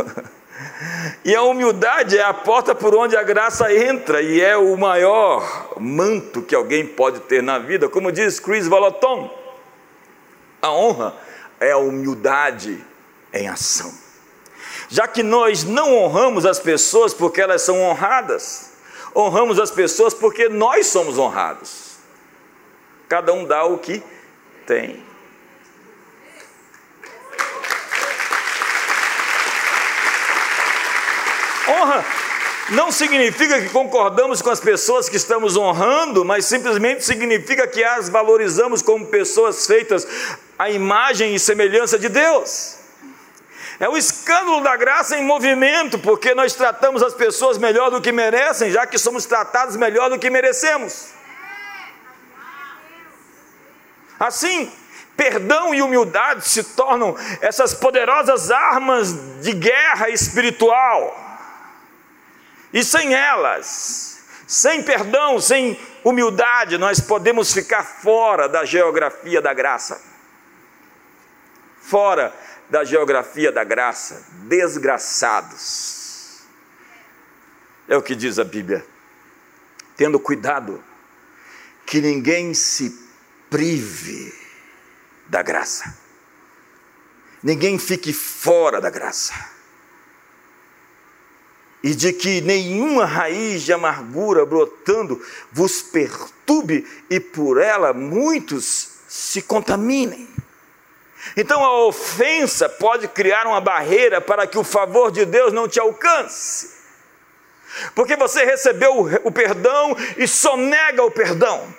E 1.24 1.34
a 1.34 1.42
humildade 1.42 2.16
é 2.18 2.22
a 2.22 2.34
porta 2.34 2.74
por 2.74 2.94
onde 2.94 3.16
a 3.16 3.22
graça 3.22 3.72
entra 3.74 4.20
e 4.20 4.40
é 4.40 4.56
o 4.56 4.76
maior 4.76 5.74
manto 5.78 6.42
que 6.42 6.54
alguém 6.54 6.86
pode 6.86 7.20
ter 7.20 7.42
na 7.42 7.58
vida. 7.58 7.88
Como 7.88 8.10
diz 8.12 8.38
Chris 8.40 8.66
Vallotton, 8.66 9.32
a 10.60 10.72
honra 10.72 11.14
é 11.60 11.72
a 11.72 11.78
humildade 11.78 12.84
em 13.32 13.48
ação 13.48 14.01
já 14.92 15.08
que 15.08 15.22
nós 15.22 15.64
não 15.64 15.96
honramos 15.96 16.44
as 16.44 16.58
pessoas 16.58 17.14
porque 17.14 17.40
elas 17.40 17.62
são 17.62 17.80
honradas, 17.80 18.72
honramos 19.16 19.58
as 19.58 19.70
pessoas 19.70 20.12
porque 20.12 20.50
nós 20.50 20.86
somos 20.88 21.16
honrados. 21.16 21.96
Cada 23.08 23.32
um 23.32 23.46
dá 23.46 23.64
o 23.64 23.78
que 23.78 24.02
tem. 24.66 25.02
Honra 31.66 32.04
não 32.68 32.92
significa 32.92 33.62
que 33.62 33.70
concordamos 33.70 34.42
com 34.42 34.50
as 34.50 34.60
pessoas 34.60 35.08
que 35.08 35.16
estamos 35.16 35.56
honrando, 35.56 36.22
mas 36.22 36.44
simplesmente 36.44 37.02
significa 37.02 37.66
que 37.66 37.82
as 37.82 38.10
valorizamos 38.10 38.82
como 38.82 39.06
pessoas 39.06 39.66
feitas 39.66 40.06
à 40.58 40.68
imagem 40.68 41.34
e 41.34 41.38
semelhança 41.38 41.98
de 41.98 42.10
Deus. 42.10 42.81
É 43.80 43.88
o 43.88 43.96
escândalo 43.96 44.60
da 44.60 44.76
graça 44.76 45.16
em 45.16 45.24
movimento, 45.24 45.98
porque 45.98 46.34
nós 46.34 46.54
tratamos 46.54 47.02
as 47.02 47.14
pessoas 47.14 47.58
melhor 47.58 47.90
do 47.90 48.00
que 48.00 48.12
merecem, 48.12 48.70
já 48.70 48.86
que 48.86 48.98
somos 48.98 49.26
tratados 49.26 49.76
melhor 49.76 50.10
do 50.10 50.18
que 50.18 50.30
merecemos. 50.30 51.10
Assim, 54.18 54.70
perdão 55.16 55.74
e 55.74 55.82
humildade 55.82 56.48
se 56.48 56.62
tornam 56.62 57.16
essas 57.40 57.74
poderosas 57.74 58.50
armas 58.50 59.40
de 59.40 59.52
guerra 59.52 60.08
espiritual. 60.10 61.18
E 62.72 62.84
sem 62.84 63.14
elas, 63.14 64.20
sem 64.46 64.82
perdão, 64.82 65.40
sem 65.40 65.78
humildade, 66.04 66.78
nós 66.78 67.00
podemos 67.00 67.52
ficar 67.52 67.82
fora 67.82 68.48
da 68.48 68.64
geografia 68.64 69.42
da 69.42 69.52
graça. 69.52 70.00
Fora 71.80 72.32
da 72.72 72.84
geografia 72.84 73.52
da 73.52 73.62
graça, 73.64 74.24
desgraçados. 74.44 76.40
É 77.86 77.94
o 77.94 78.00
que 78.00 78.14
diz 78.14 78.38
a 78.38 78.44
Bíblia. 78.44 78.82
Tendo 79.94 80.18
cuidado 80.18 80.82
que 81.84 82.00
ninguém 82.00 82.54
se 82.54 82.98
prive 83.50 84.32
da 85.26 85.42
graça. 85.42 85.98
Ninguém 87.42 87.78
fique 87.78 88.10
fora 88.10 88.80
da 88.80 88.88
graça. 88.88 89.34
E 91.82 91.94
de 91.94 92.10
que 92.14 92.40
nenhuma 92.40 93.04
raiz 93.04 93.64
de 93.64 93.74
amargura 93.74 94.46
brotando 94.46 95.22
vos 95.52 95.82
perturbe 95.82 96.86
e 97.10 97.20
por 97.20 97.60
ela 97.60 97.92
muitos 97.92 98.92
se 99.06 99.42
contaminem. 99.42 100.31
Então 101.36 101.64
a 101.64 101.84
ofensa 101.86 102.68
pode 102.68 103.08
criar 103.08 103.46
uma 103.46 103.60
barreira 103.60 104.20
para 104.20 104.46
que 104.46 104.58
o 104.58 104.64
favor 104.64 105.10
de 105.10 105.24
Deus 105.24 105.52
não 105.52 105.68
te 105.68 105.80
alcance. 105.80 106.82
Porque 107.94 108.16
você 108.16 108.44
recebeu 108.44 109.08
o 109.24 109.32
perdão 109.32 109.96
e 110.16 110.28
só 110.28 110.56
nega 110.56 111.02
o 111.02 111.10
perdão. 111.10 111.74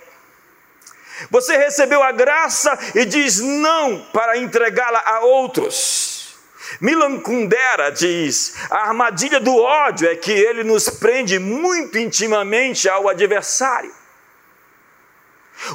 Você 1.29 1.55
recebeu 1.55 2.01
a 2.01 2.11
graça 2.11 2.77
e 2.95 3.05
diz 3.05 3.39
não 3.39 4.03
para 4.11 4.37
entregá-la 4.37 5.01
a 5.05 5.19
outros. 5.19 6.35
Milan 6.81 7.19
Kundera 7.19 7.91
diz: 7.91 8.55
a 8.69 8.87
armadilha 8.87 9.39
do 9.39 9.55
ódio 9.55 10.09
é 10.09 10.15
que 10.15 10.31
ele 10.31 10.63
nos 10.63 10.89
prende 10.89 11.37
muito 11.37 11.97
intimamente 11.97 12.89
ao 12.89 13.07
adversário. 13.07 13.93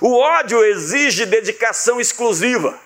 O 0.00 0.18
ódio 0.18 0.64
exige 0.64 1.24
dedicação 1.24 2.00
exclusiva. 2.00 2.78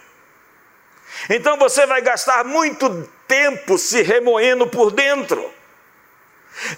Então 1.29 1.57
você 1.57 1.87
vai 1.87 2.01
gastar 2.01 2.45
muito 2.45 3.09
tempo 3.27 3.79
se 3.79 4.03
remoendo 4.03 4.67
por 4.67 4.91
dentro. 4.91 5.53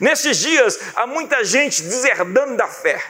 Nesses 0.01 0.39
dias, 0.39 0.79
há 0.95 1.07
muita 1.07 1.45
gente 1.45 1.83
deserdando 1.83 2.57
da 2.57 2.69
fé. 2.69 3.03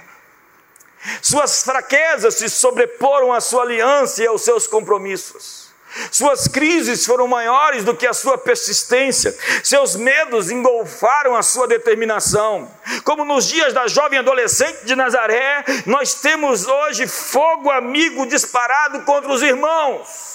Suas 1.21 1.63
fraquezas 1.63 2.37
se 2.37 2.49
sobreporam 2.49 3.33
à 3.33 3.41
sua 3.41 3.63
aliança 3.63 4.23
e 4.23 4.27
aos 4.27 4.43
seus 4.43 4.67
compromissos. 4.67 5.65
Suas 6.11 6.49
crises 6.49 7.07
foram 7.07 7.29
maiores 7.29 7.85
do 7.85 7.95
que 7.95 8.07
a 8.07 8.13
sua 8.13 8.37
persistência, 8.37 9.37
seus 9.63 9.95
medos 9.95 10.51
engolfaram 10.51 11.37
a 11.37 11.43
sua 11.43 11.69
determinação. 11.69 12.69
Como 13.05 13.25
nos 13.25 13.47
dias 13.47 13.73
da 13.73 13.87
jovem 13.87 14.19
adolescente 14.19 14.85
de 14.85 14.97
Nazaré, 14.97 15.65
nós 15.87 16.15
temos 16.15 16.67
hoje 16.67 17.07
fogo 17.07 17.71
amigo 17.71 18.27
disparado 18.27 19.03
contra 19.03 19.31
os 19.31 19.41
irmãos, 19.41 20.34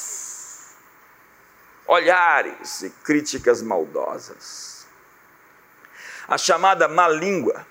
olhares 1.90 2.84
e 2.84 2.90
críticas 2.90 3.62
maldosas. 3.62 4.88
A 6.28 6.38
chamada 6.38 6.88
má 6.88 7.08
língua, 7.08 7.66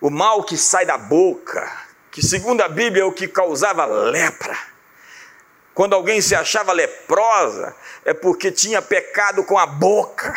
o 0.00 0.10
mal 0.10 0.42
que 0.42 0.56
sai 0.56 0.84
da 0.84 0.98
boca, 0.98 1.70
que 2.10 2.20
segundo 2.20 2.60
a 2.60 2.68
Bíblia 2.68 3.02
é 3.02 3.06
o 3.06 3.12
que 3.12 3.28
causava 3.28 3.84
lepra 3.84 4.58
quando 5.78 5.94
alguém 5.94 6.20
se 6.20 6.34
achava 6.34 6.72
leprosa, 6.72 7.72
é 8.04 8.12
porque 8.12 8.50
tinha 8.50 8.82
pecado 8.82 9.44
com 9.44 9.56
a 9.56 9.64
boca. 9.64 10.34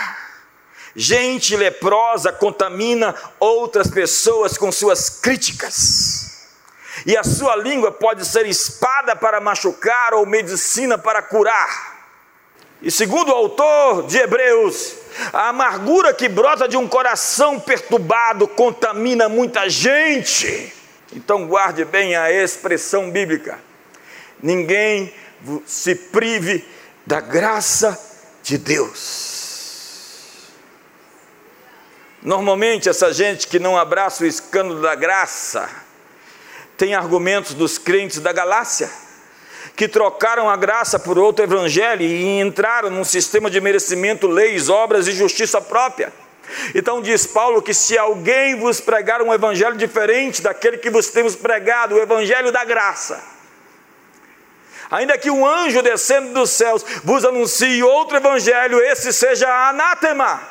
Gente 0.95 1.57
leprosa 1.57 2.31
contamina 2.31 3.15
outras 3.39 3.89
pessoas 3.89 4.55
com 4.55 4.71
suas 4.71 5.09
críticas. 5.09 6.20
E 7.05 7.17
a 7.17 7.23
sua 7.23 7.55
língua 7.55 7.91
pode 7.91 8.25
ser 8.25 8.45
espada 8.45 9.15
para 9.15 9.41
machucar 9.41 10.13
ou 10.13 10.25
medicina 10.25 10.97
para 10.97 11.21
curar. 11.21 12.01
E 12.81 12.89
segundo 12.89 13.29
o 13.29 13.35
autor 13.35 14.07
de 14.07 14.17
Hebreus, 14.17 14.95
a 15.31 15.49
amargura 15.49 16.13
que 16.13 16.27
brota 16.27 16.67
de 16.67 16.77
um 16.77 16.87
coração 16.87 17.59
perturbado 17.59 18.47
contamina 18.47 19.29
muita 19.29 19.69
gente. 19.69 20.73
Então 21.13 21.47
guarde 21.47 21.85
bem 21.85 22.15
a 22.15 22.31
expressão 22.31 23.11
bíblica. 23.11 23.59
Ninguém 24.41 25.13
se 25.65 25.93
prive 25.93 26.67
da 27.05 27.19
graça 27.19 27.99
de 28.41 28.57
Deus. 28.57 29.41
Normalmente, 32.21 32.87
essa 32.87 33.11
gente 33.11 33.47
que 33.47 33.59
não 33.59 33.77
abraça 33.77 34.23
o 34.23 34.27
escândalo 34.27 34.81
da 34.81 34.93
graça 34.93 35.69
tem 36.81 36.95
argumentos 36.95 37.53
dos 37.53 37.77
crentes 37.77 38.17
da 38.17 38.33
Galácia, 38.33 38.89
que 39.75 39.87
trocaram 39.87 40.49
a 40.49 40.57
graça 40.57 40.97
por 40.97 41.15
outro 41.15 41.45
evangelho 41.45 42.01
e 42.01 42.39
entraram 42.39 42.89
num 42.89 43.03
sistema 43.03 43.51
de 43.51 43.61
merecimento, 43.61 44.25
leis, 44.25 44.67
obras 44.67 45.07
e 45.07 45.11
justiça 45.11 45.61
própria. 45.61 46.11
Então 46.73 46.99
diz 46.99 47.27
Paulo 47.27 47.61
que 47.61 47.71
se 47.71 47.99
alguém 47.99 48.55
vos 48.55 48.81
pregar 48.81 49.21
um 49.21 49.31
evangelho 49.31 49.77
diferente 49.77 50.41
daquele 50.41 50.79
que 50.79 50.89
vos 50.89 51.09
temos 51.09 51.35
pregado, 51.35 51.93
o 51.93 52.01
evangelho 52.01 52.51
da 52.51 52.65
graça, 52.65 53.23
ainda 54.89 55.19
que 55.19 55.29
um 55.29 55.45
anjo 55.45 55.83
descendo 55.83 56.33
dos 56.33 56.49
céus 56.49 56.83
vos 57.03 57.23
anuncie 57.23 57.83
outro 57.83 58.17
evangelho, 58.17 58.81
esse 58.81 59.13
seja 59.13 59.69
anátema. 59.69 60.41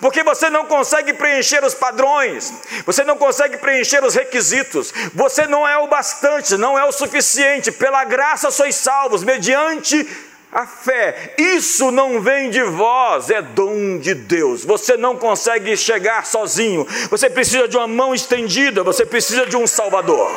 Porque 0.00 0.22
você 0.22 0.48
não 0.50 0.66
consegue 0.66 1.12
preencher 1.12 1.64
os 1.64 1.74
padrões, 1.74 2.52
você 2.84 3.04
não 3.04 3.16
consegue 3.16 3.58
preencher 3.58 4.04
os 4.04 4.14
requisitos, 4.14 4.92
você 5.14 5.46
não 5.46 5.66
é 5.66 5.76
o 5.78 5.86
bastante, 5.86 6.56
não 6.56 6.78
é 6.78 6.84
o 6.84 6.92
suficiente, 6.92 7.72
pela 7.72 8.04
graça 8.04 8.50
sois 8.50 8.76
salvos, 8.76 9.22
mediante 9.22 10.06
a 10.52 10.66
fé. 10.66 11.34
Isso 11.36 11.90
não 11.90 12.20
vem 12.20 12.50
de 12.50 12.62
vós, 12.62 13.30
é 13.30 13.42
dom 13.42 13.98
de 13.98 14.14
Deus. 14.14 14.64
Você 14.64 14.96
não 14.96 15.16
consegue 15.16 15.76
chegar 15.76 16.24
sozinho, 16.24 16.86
você 17.10 17.28
precisa 17.28 17.68
de 17.68 17.76
uma 17.76 17.86
mão 17.86 18.14
estendida, 18.14 18.82
você 18.82 19.04
precisa 19.04 19.44
de 19.46 19.56
um 19.56 19.66
Salvador. 19.66 20.32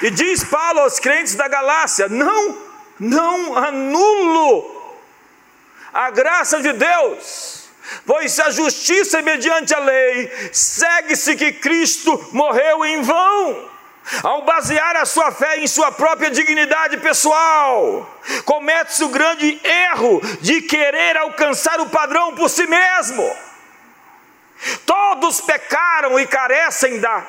E 0.00 0.10
diz 0.10 0.44
Paulo 0.44 0.80
aos 0.80 0.98
crentes 1.00 1.34
da 1.34 1.48
Galácia: 1.48 2.08
não, 2.08 2.56
não 2.98 3.56
anulo 3.56 4.76
a 5.92 6.10
graça 6.10 6.60
de 6.60 6.72
Deus, 6.72 7.64
pois 8.06 8.38
a 8.38 8.50
justiça 8.50 9.18
é 9.18 9.22
mediante 9.22 9.74
a 9.74 9.78
lei, 9.78 10.30
segue-se 10.52 11.36
que 11.36 11.52
Cristo 11.52 12.28
morreu 12.32 12.84
em 12.84 13.02
vão. 13.02 13.68
Ao 14.22 14.42
basear 14.42 14.96
a 14.96 15.04
sua 15.04 15.30
fé 15.30 15.58
em 15.58 15.66
sua 15.66 15.92
própria 15.92 16.30
dignidade 16.30 16.96
pessoal, 16.96 18.18
comete-se 18.44 19.04
o 19.04 19.10
grande 19.10 19.60
erro 19.62 20.20
de 20.40 20.62
querer 20.62 21.16
alcançar 21.18 21.78
o 21.80 21.90
padrão 21.90 22.34
por 22.34 22.48
si 22.48 22.66
mesmo. 22.66 23.36
Todos 24.86 25.42
pecaram 25.42 26.18
e 26.18 26.26
carecem 26.26 26.98
da 27.00 27.26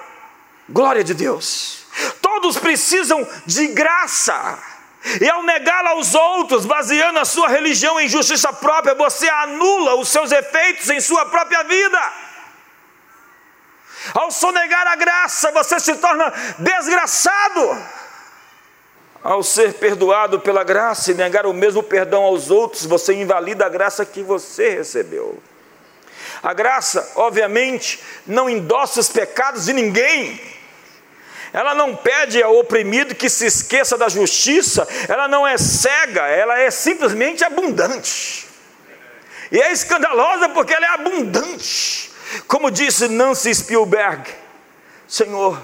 glória 0.69 1.03
de 1.03 1.13
Deus. 1.13 1.85
Todos 2.21 2.57
precisam 2.57 3.27
de 3.45 3.67
graça. 3.67 4.57
E 5.21 5.29
ao 5.29 5.43
negá-la 5.43 5.91
aos 5.91 6.13
outros, 6.13 6.65
baseando 6.65 7.19
a 7.19 7.25
sua 7.25 7.47
religião 7.47 7.99
em 7.99 8.07
justiça 8.07 8.51
própria, 8.51 8.93
você 8.93 9.29
anula 9.29 9.95
os 9.95 10.09
seus 10.09 10.31
efeitos 10.31 10.89
em 10.89 10.99
sua 10.99 11.25
própria 11.25 11.63
vida. 11.63 12.13
Ao 14.13 14.29
sonegar 14.29 14.87
a 14.87 14.95
graça, 14.95 15.51
você 15.51 15.79
se 15.79 15.95
torna 15.95 16.33
desgraçado. 16.59 17.99
Ao 19.23 19.43
ser 19.43 19.73
perdoado 19.73 20.39
pela 20.39 20.63
graça 20.63 21.11
e 21.11 21.15
negar 21.15 21.45
o 21.45 21.53
mesmo 21.53 21.83
perdão 21.83 22.23
aos 22.23 22.49
outros, 22.49 22.85
você 22.85 23.13
invalida 23.13 23.65
a 23.65 23.69
graça 23.69 24.05
que 24.05 24.21
você 24.21 24.69
recebeu. 24.69 25.41
A 26.41 26.53
graça, 26.53 27.13
obviamente, 27.15 28.01
não 28.25 28.49
endossa 28.49 28.99
os 28.99 29.09
pecados 29.09 29.65
de 29.65 29.73
ninguém 29.73 30.58
ela 31.51 31.73
não 31.73 31.95
pede 31.95 32.41
ao 32.41 32.57
oprimido 32.57 33.15
que 33.15 33.29
se 33.29 33.45
esqueça 33.45 33.97
da 33.97 34.07
justiça, 34.07 34.87
ela 35.07 35.27
não 35.27 35.47
é 35.47 35.57
cega, 35.57 36.27
ela 36.27 36.59
é 36.59 36.69
simplesmente 36.69 37.43
abundante. 37.43 38.47
E 39.51 39.59
é 39.59 39.71
escandalosa 39.71 40.49
porque 40.49 40.73
ela 40.73 40.85
é 40.85 40.89
abundante. 40.89 42.11
Como 42.47 42.69
disse 42.69 43.07
Nancy 43.07 43.53
Spielberg: 43.53 44.29
Senhor, 45.07 45.59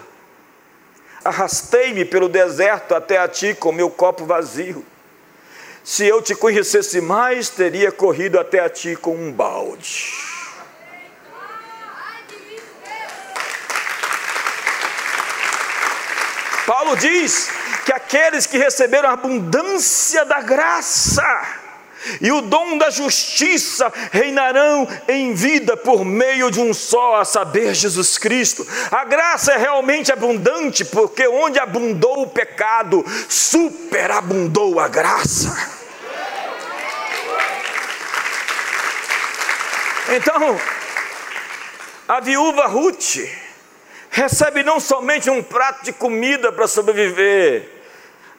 arrastei-me 1.23 2.03
pelo 2.03 2.27
deserto 2.27 2.95
até 2.95 3.17
a 3.17 3.27
ti 3.27 3.53
com 3.53 3.71
meu 3.71 3.89
copo 3.89 4.25
vazio. 4.25 4.83
Se 5.83 6.03
eu 6.03 6.19
te 6.19 6.33
conhecesse 6.33 6.99
mais, 6.99 7.49
teria 7.49 7.91
corrido 7.91 8.39
até 8.39 8.59
a 8.59 8.69
ti 8.69 8.95
com 8.95 9.15
um 9.15 9.31
balde. 9.31 10.34
Paulo 16.65 16.97
diz 16.97 17.49
que 17.85 17.93
aqueles 17.93 18.45
que 18.45 18.57
receberam 18.57 19.09
a 19.09 19.13
abundância 19.13 20.25
da 20.25 20.41
graça 20.41 21.23
e 22.21 22.31
o 22.31 22.41
dom 22.41 22.77
da 22.77 22.89
justiça 22.89 23.91
reinarão 24.11 24.87
em 25.07 25.33
vida 25.33 25.75
por 25.75 26.05
meio 26.05 26.51
de 26.51 26.59
um 26.59 26.73
só, 26.73 27.15
a 27.15 27.25
saber, 27.25 27.73
Jesus 27.73 28.17
Cristo. 28.17 28.65
A 28.91 29.03
graça 29.05 29.53
é 29.53 29.57
realmente 29.57 30.11
abundante, 30.11 30.85
porque 30.85 31.27
onde 31.27 31.59
abundou 31.59 32.21
o 32.21 32.27
pecado, 32.27 33.03
superabundou 33.27 34.79
a 34.79 34.87
graça. 34.87 35.75
Então, 40.15 40.59
a 42.07 42.19
viúva 42.19 42.67
Ruth, 42.67 43.17
recebe 44.15 44.63
não 44.63 44.79
somente 44.79 45.29
um 45.29 45.43
prato 45.43 45.83
de 45.83 45.91
comida 45.91 46.49
para 46.49 46.69
sobreviver, 46.69 47.69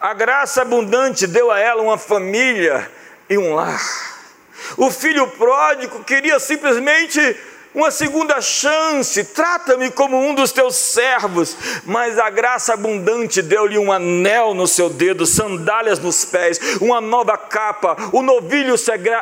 a 0.00 0.14
graça 0.14 0.62
abundante 0.62 1.26
deu 1.26 1.50
a 1.50 1.60
ela 1.60 1.82
uma 1.82 1.98
família 1.98 2.90
e 3.28 3.36
um 3.36 3.54
lar. 3.54 3.78
O 4.78 4.90
filho 4.90 5.28
pródigo 5.32 6.02
queria 6.02 6.40
simplesmente 6.40 7.20
uma 7.74 7.90
segunda 7.90 8.40
chance, 8.40 9.22
trata-me 9.22 9.90
como 9.90 10.18
um 10.18 10.34
dos 10.34 10.50
teus 10.50 10.76
servos. 10.76 11.54
Mas 11.84 12.18
a 12.18 12.30
graça 12.30 12.72
abundante 12.72 13.42
deu-lhe 13.42 13.78
um 13.78 13.92
anel 13.92 14.54
no 14.54 14.66
seu 14.66 14.88
dedo, 14.88 15.26
sandálias 15.26 15.98
nos 15.98 16.24
pés, 16.24 16.58
uma 16.80 17.02
nova 17.02 17.36
capa, 17.36 17.98
o 18.12 18.20
um 18.20 18.22
novilho 18.22 18.76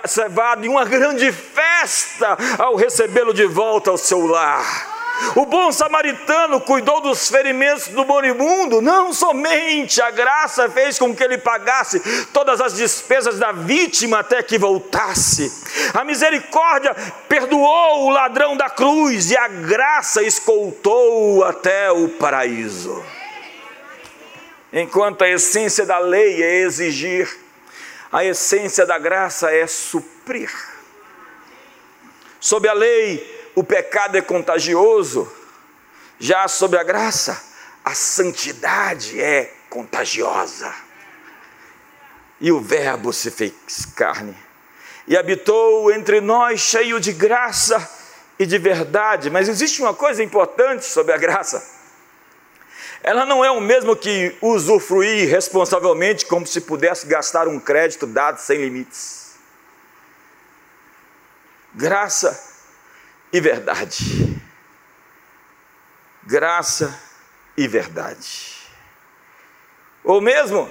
cevado 0.06 0.64
e 0.64 0.68
uma 0.68 0.84
grande 0.84 1.32
festa 1.32 2.38
ao 2.58 2.76
recebê-lo 2.76 3.34
de 3.34 3.44
volta 3.44 3.90
ao 3.90 3.98
seu 3.98 4.24
lar. 4.24 4.93
O 5.36 5.46
bom 5.46 5.72
samaritano 5.72 6.60
cuidou 6.60 7.00
dos 7.00 7.28
ferimentos 7.28 7.88
do 7.88 8.04
moribundo, 8.04 8.80
não 8.80 9.12
somente 9.12 10.00
a 10.00 10.10
graça 10.10 10.68
fez 10.68 10.98
com 10.98 11.14
que 11.14 11.22
ele 11.22 11.38
pagasse 11.38 12.00
todas 12.32 12.60
as 12.60 12.74
despesas 12.74 13.38
da 13.38 13.52
vítima 13.52 14.20
até 14.20 14.42
que 14.42 14.58
voltasse. 14.58 15.52
A 15.92 16.04
misericórdia 16.04 16.94
perdoou 17.28 18.06
o 18.06 18.10
ladrão 18.10 18.56
da 18.56 18.68
cruz 18.68 19.30
e 19.30 19.36
a 19.36 19.48
graça 19.48 20.22
escoltou 20.22 21.44
até 21.44 21.90
o 21.90 22.08
paraíso. 22.08 23.04
Enquanto 24.72 25.22
a 25.22 25.28
essência 25.28 25.86
da 25.86 25.98
lei 25.98 26.42
é 26.42 26.56
exigir, 26.62 27.28
a 28.12 28.24
essência 28.24 28.84
da 28.84 28.98
graça 28.98 29.52
é 29.52 29.66
suprir. 29.66 30.50
Sob 32.40 32.68
a 32.68 32.72
lei, 32.72 33.33
o 33.54 33.62
pecado 33.62 34.16
é 34.16 34.22
contagioso, 34.22 35.30
Já 36.18 36.46
sobre 36.46 36.78
a 36.78 36.84
graça, 36.84 37.42
a 37.84 37.92
santidade 37.92 39.20
é 39.20 39.52
contagiosa. 39.68 40.72
E 42.40 42.52
o 42.52 42.60
Verbo 42.60 43.12
se 43.12 43.30
fez 43.30 43.52
carne 43.96 44.36
e 45.06 45.16
habitou 45.16 45.92
entre 45.92 46.20
nós, 46.20 46.60
cheio 46.60 46.98
de 47.00 47.12
graça 47.12 47.90
e 48.38 48.46
de 48.46 48.58
verdade. 48.58 49.28
Mas 49.28 49.48
existe 49.48 49.82
uma 49.82 49.92
coisa 49.92 50.22
importante 50.22 50.84
sobre 50.84 51.12
a 51.12 51.18
graça. 51.18 51.62
Ela 53.02 53.26
não 53.26 53.44
é 53.44 53.50
o 53.50 53.60
mesmo 53.60 53.94
que 53.94 54.34
usufruir 54.40 55.28
responsavelmente, 55.28 56.24
como 56.24 56.46
se 56.46 56.62
pudesse 56.62 57.06
gastar 57.06 57.48
um 57.48 57.60
crédito 57.60 58.06
dado 58.06 58.38
sem 58.38 58.58
limites. 58.58 59.34
Graça 61.74 62.53
e 63.34 63.40
verdade. 63.40 64.40
Graça 66.22 66.96
e 67.56 67.66
verdade. 67.66 68.54
Ou 70.04 70.20
mesmo, 70.20 70.70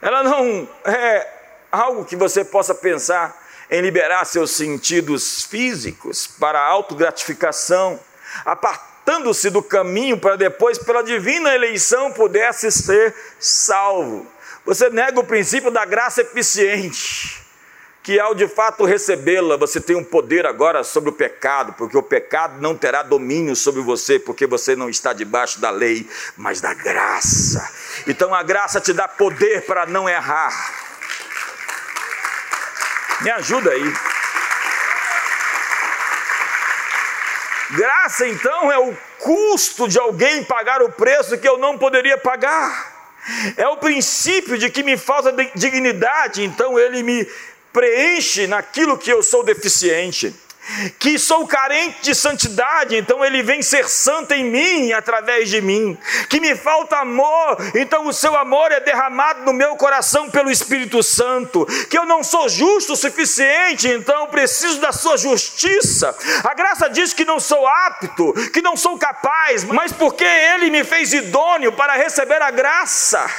ela 0.00 0.22
não 0.22 0.66
é 0.86 1.30
algo 1.70 2.06
que 2.06 2.16
você 2.16 2.42
possa 2.42 2.74
pensar 2.74 3.38
em 3.70 3.82
liberar 3.82 4.24
seus 4.24 4.52
sentidos 4.52 5.44
físicos 5.44 6.26
para 6.26 6.58
autogratificação, 6.58 8.00
apartando-se 8.46 9.50
do 9.50 9.62
caminho 9.62 10.18
para 10.18 10.36
depois, 10.36 10.78
pela 10.78 11.04
divina 11.04 11.54
eleição, 11.54 12.10
pudesse 12.12 12.72
ser 12.72 13.14
salvo. 13.38 14.26
Você 14.64 14.88
nega 14.88 15.20
o 15.20 15.26
princípio 15.26 15.70
da 15.70 15.84
graça 15.84 16.22
eficiente, 16.22 17.43
que 18.04 18.20
ao 18.20 18.34
de 18.34 18.46
fato 18.46 18.84
recebê-la, 18.84 19.56
você 19.56 19.80
tem 19.80 19.96
um 19.96 20.04
poder 20.04 20.44
agora 20.44 20.84
sobre 20.84 21.08
o 21.08 21.12
pecado, 21.14 21.72
porque 21.72 21.96
o 21.96 22.02
pecado 22.02 22.60
não 22.60 22.76
terá 22.76 23.02
domínio 23.02 23.56
sobre 23.56 23.80
você, 23.80 24.18
porque 24.18 24.46
você 24.46 24.76
não 24.76 24.90
está 24.90 25.14
debaixo 25.14 25.58
da 25.58 25.70
lei, 25.70 26.06
mas 26.36 26.60
da 26.60 26.74
graça. 26.74 27.66
Então 28.06 28.34
a 28.34 28.42
graça 28.42 28.78
te 28.78 28.92
dá 28.92 29.08
poder 29.08 29.64
para 29.64 29.86
não 29.86 30.06
errar. 30.06 30.52
Me 33.22 33.30
ajuda 33.30 33.70
aí. 33.70 33.94
Graça, 37.70 38.28
então, 38.28 38.70
é 38.70 38.78
o 38.78 38.94
custo 39.18 39.88
de 39.88 39.98
alguém 39.98 40.44
pagar 40.44 40.82
o 40.82 40.92
preço 40.92 41.38
que 41.38 41.48
eu 41.48 41.56
não 41.56 41.78
poderia 41.78 42.18
pagar. 42.18 42.92
É 43.56 43.66
o 43.66 43.78
princípio 43.78 44.58
de 44.58 44.68
que 44.68 44.82
me 44.82 44.98
falta 44.98 45.32
dignidade, 45.54 46.44
então 46.44 46.78
ele 46.78 47.02
me 47.02 47.26
preenche 47.74 48.46
naquilo 48.46 48.96
que 48.96 49.12
eu 49.12 49.20
sou 49.20 49.42
deficiente 49.42 50.32
que 50.98 51.18
sou 51.18 51.46
carente 51.46 51.98
de 52.00 52.14
santidade, 52.14 52.96
então 52.96 53.22
ele 53.22 53.42
vem 53.42 53.60
ser 53.60 53.88
santo 53.88 54.32
em 54.32 54.44
mim 54.44 54.92
através 54.92 55.50
de 55.50 55.60
mim, 55.60 55.96
que 56.28 56.40
me 56.40 56.56
falta 56.56 56.96
amor, 56.96 57.58
então 57.74 58.06
o 58.06 58.12
seu 58.12 58.34
amor 58.34 58.72
é 58.72 58.80
derramado 58.80 59.44
no 59.44 59.52
meu 59.52 59.76
coração 59.76 60.30
pelo 60.30 60.50
Espírito 60.50 61.02
Santo, 61.02 61.66
que 61.90 61.98
eu 61.98 62.06
não 62.06 62.24
sou 62.24 62.48
justo 62.48 62.94
o 62.94 62.96
suficiente, 62.96 63.88
então 63.88 64.26
preciso 64.28 64.80
da 64.80 64.90
sua 64.90 65.18
justiça. 65.18 66.16
A 66.42 66.54
graça 66.54 66.88
diz 66.88 67.12
que 67.12 67.26
não 67.26 67.38
sou 67.38 67.66
apto, 67.66 68.32
que 68.50 68.62
não 68.62 68.74
sou 68.74 68.98
capaz, 68.98 69.64
mas 69.64 69.92
porque 69.92 70.24
ele 70.24 70.70
me 70.70 70.82
fez 70.82 71.12
idôneo 71.12 71.72
para 71.72 71.92
receber 71.94 72.40
a 72.40 72.50
graça, 72.50 73.30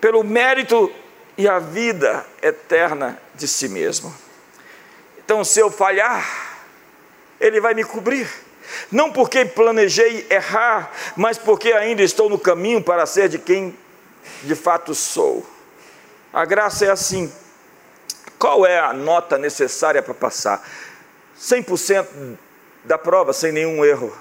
pelo 0.00 0.24
mérito 0.24 0.92
e 1.38 1.46
a 1.46 1.60
vida 1.60 2.26
eterna 2.42 3.16
de 3.36 3.46
si 3.46 3.68
mesmo. 3.68 4.12
Então, 5.24 5.44
se 5.44 5.60
eu 5.60 5.70
falhar, 5.70 6.58
Ele 7.40 7.60
vai 7.60 7.74
me 7.74 7.84
cobrir. 7.84 8.28
Não 8.90 9.12
porque 9.12 9.44
planejei 9.44 10.26
errar, 10.28 10.90
mas 11.16 11.38
porque 11.38 11.72
ainda 11.72 12.02
estou 12.02 12.28
no 12.28 12.40
caminho 12.40 12.82
para 12.82 13.06
ser 13.06 13.28
de 13.28 13.38
quem 13.38 13.74
de 14.42 14.54
fato 14.56 14.96
sou. 14.96 15.48
A 16.32 16.44
graça 16.44 16.84
é 16.84 16.90
assim. 16.90 17.32
Qual 18.36 18.66
é 18.66 18.80
a 18.80 18.92
nota 18.92 19.38
necessária 19.38 20.02
para 20.02 20.14
passar? 20.14 20.68
100% 21.38 22.36
da 22.84 22.98
prova, 22.98 23.32
sem 23.32 23.52
nenhum 23.52 23.84
erro. 23.84 24.12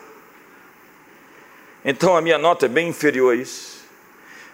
Então 1.83 2.15
a 2.15 2.21
minha 2.21 2.37
nota 2.37 2.67
é 2.67 2.69
bem 2.69 2.89
inferior 2.89 3.33
a 3.33 3.35
isso. 3.35 3.83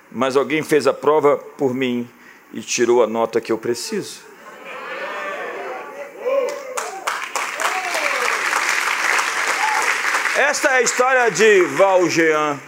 Mas 0.09 0.37
alguém 0.37 0.63
fez 0.63 0.87
a 0.87 0.93
prova 0.93 1.37
por 1.37 1.73
mim 1.73 2.09
e 2.53 2.61
tirou 2.61 3.03
a 3.03 3.07
nota 3.07 3.41
que 3.41 3.51
eu 3.51 3.57
preciso. 3.57 4.21
Esta 10.37 10.69
é 10.69 10.75
a 10.77 10.81
história 10.81 11.31
de 11.31 11.63
Valjean. 11.63 12.59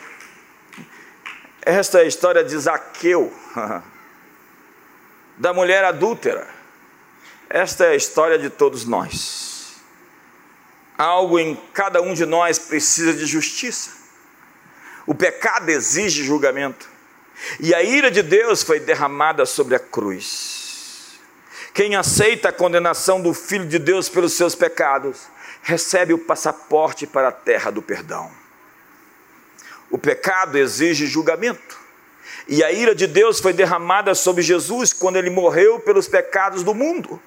Esta 1.61 1.99
é 1.99 2.01
a 2.01 2.05
história 2.05 2.43
de 2.43 2.57
Zaqueu, 2.57 3.33
da 5.37 5.53
mulher 5.53 5.83
adúltera. 5.83 6.47
Esta 7.49 7.85
é 7.85 7.89
a 7.89 7.95
história 7.95 8.37
de 8.37 8.49
todos 8.49 8.85
nós. 8.85 9.75
Algo 10.97 11.39
em 11.39 11.55
cada 11.73 12.01
um 12.01 12.13
de 12.13 12.25
nós 12.25 12.57
precisa 12.57 13.13
de 13.13 13.25
justiça. 13.25 13.91
O 15.05 15.13
pecado 15.13 15.69
exige 15.69 16.23
julgamento. 16.23 16.94
E 17.59 17.73
a 17.73 17.83
ira 17.83 18.09
de 18.09 18.21
Deus 18.21 18.63
foi 18.63 18.79
derramada 18.79 19.45
sobre 19.45 19.75
a 19.75 19.79
cruz. 19.79 21.19
Quem 21.73 21.95
aceita 21.95 22.49
a 22.49 22.53
condenação 22.53 23.21
do 23.21 23.33
Filho 23.33 23.67
de 23.67 23.77
Deus 23.77 24.07
pelos 24.07 24.33
seus 24.33 24.55
pecados, 24.55 25.27
recebe 25.61 26.13
o 26.13 26.17
passaporte 26.17 27.05
para 27.05 27.29
a 27.29 27.31
terra 27.31 27.71
do 27.71 27.81
perdão. 27.81 28.31
O 29.89 29.97
pecado 29.97 30.57
exige 30.57 31.07
julgamento. 31.07 31.77
E 32.47 32.63
a 32.63 32.71
ira 32.71 32.93
de 32.93 33.07
Deus 33.07 33.39
foi 33.39 33.53
derramada 33.53 34.13
sobre 34.13 34.41
Jesus 34.41 34.93
quando 34.93 35.15
ele 35.17 35.29
morreu 35.29 35.79
pelos 35.79 36.07
pecados 36.07 36.63
do 36.63 36.73
mundo. 36.73 37.19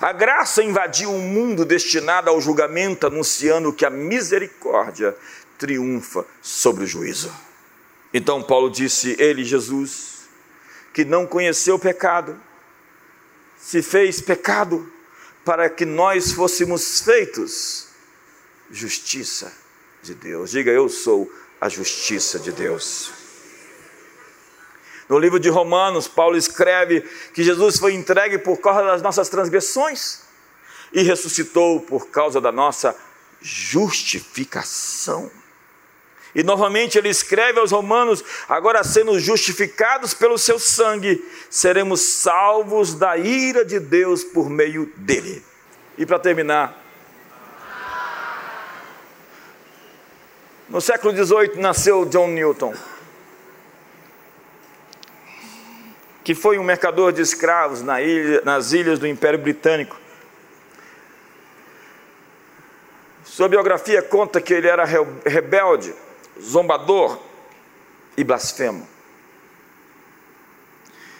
A 0.00 0.12
graça 0.12 0.62
invadiu 0.62 1.10
um 1.10 1.20
mundo 1.20 1.64
destinado 1.64 2.30
ao 2.30 2.40
julgamento, 2.40 3.06
anunciando 3.06 3.72
que 3.72 3.84
a 3.84 3.90
misericórdia 3.90 5.14
triunfa 5.58 6.24
sobre 6.42 6.84
o 6.84 6.86
juízo. 6.86 7.32
Então 8.16 8.42
Paulo 8.42 8.70
disse: 8.70 9.14
Ele, 9.18 9.44
Jesus, 9.44 10.26
que 10.94 11.04
não 11.04 11.26
conheceu 11.26 11.74
o 11.74 11.78
pecado, 11.78 12.40
se 13.58 13.82
fez 13.82 14.22
pecado 14.22 14.90
para 15.44 15.68
que 15.68 15.84
nós 15.84 16.32
fôssemos 16.32 17.02
feitos 17.02 17.88
justiça 18.70 19.52
de 20.02 20.14
Deus. 20.14 20.50
Diga, 20.50 20.70
eu 20.70 20.88
sou 20.88 21.30
a 21.60 21.68
justiça 21.68 22.38
de 22.38 22.52
Deus. 22.52 23.12
No 25.10 25.18
livro 25.18 25.38
de 25.38 25.50
Romanos, 25.50 26.08
Paulo 26.08 26.38
escreve 26.38 27.02
que 27.34 27.44
Jesus 27.44 27.78
foi 27.78 27.92
entregue 27.92 28.38
por 28.38 28.62
causa 28.62 28.82
das 28.82 29.02
nossas 29.02 29.28
transgressões 29.28 30.22
e 30.90 31.02
ressuscitou 31.02 31.80
por 31.80 32.08
causa 32.08 32.40
da 32.40 32.50
nossa 32.50 32.96
justificação. 33.42 35.30
E 36.36 36.42
novamente 36.42 36.98
ele 36.98 37.08
escreve 37.08 37.58
aos 37.58 37.70
Romanos: 37.70 38.22
agora 38.46 38.84
sendo 38.84 39.18
justificados 39.18 40.12
pelo 40.12 40.36
seu 40.36 40.58
sangue, 40.58 41.26
seremos 41.48 42.02
salvos 42.02 42.94
da 42.94 43.16
ira 43.16 43.64
de 43.64 43.80
Deus 43.80 44.22
por 44.22 44.50
meio 44.50 44.92
dele. 44.98 45.42
E 45.96 46.04
para 46.04 46.18
terminar, 46.18 46.78
no 50.68 50.78
século 50.78 51.16
XVIII 51.16 51.56
nasceu 51.56 52.04
John 52.04 52.28
Newton, 52.28 52.74
que 56.22 56.34
foi 56.34 56.58
um 56.58 56.64
mercador 56.64 57.12
de 57.12 57.22
escravos 57.22 57.80
na 57.80 58.02
ilha, 58.02 58.42
nas 58.44 58.72
ilhas 58.72 58.98
do 58.98 59.06
Império 59.06 59.38
Britânico. 59.38 59.96
Sua 63.24 63.48
biografia 63.48 64.02
conta 64.02 64.38
que 64.38 64.52
ele 64.52 64.68
era 64.68 64.84
rebelde 65.24 65.94
zombador 66.40 67.18
e 68.16 68.24
blasfemo. 68.24 68.86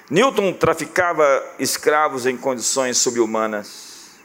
Newton 0.09 0.53
traficava 0.53 1.25
escravos 1.59 2.27
em 2.27 2.37
condições 2.37 2.99
subhumanas, 2.99 4.17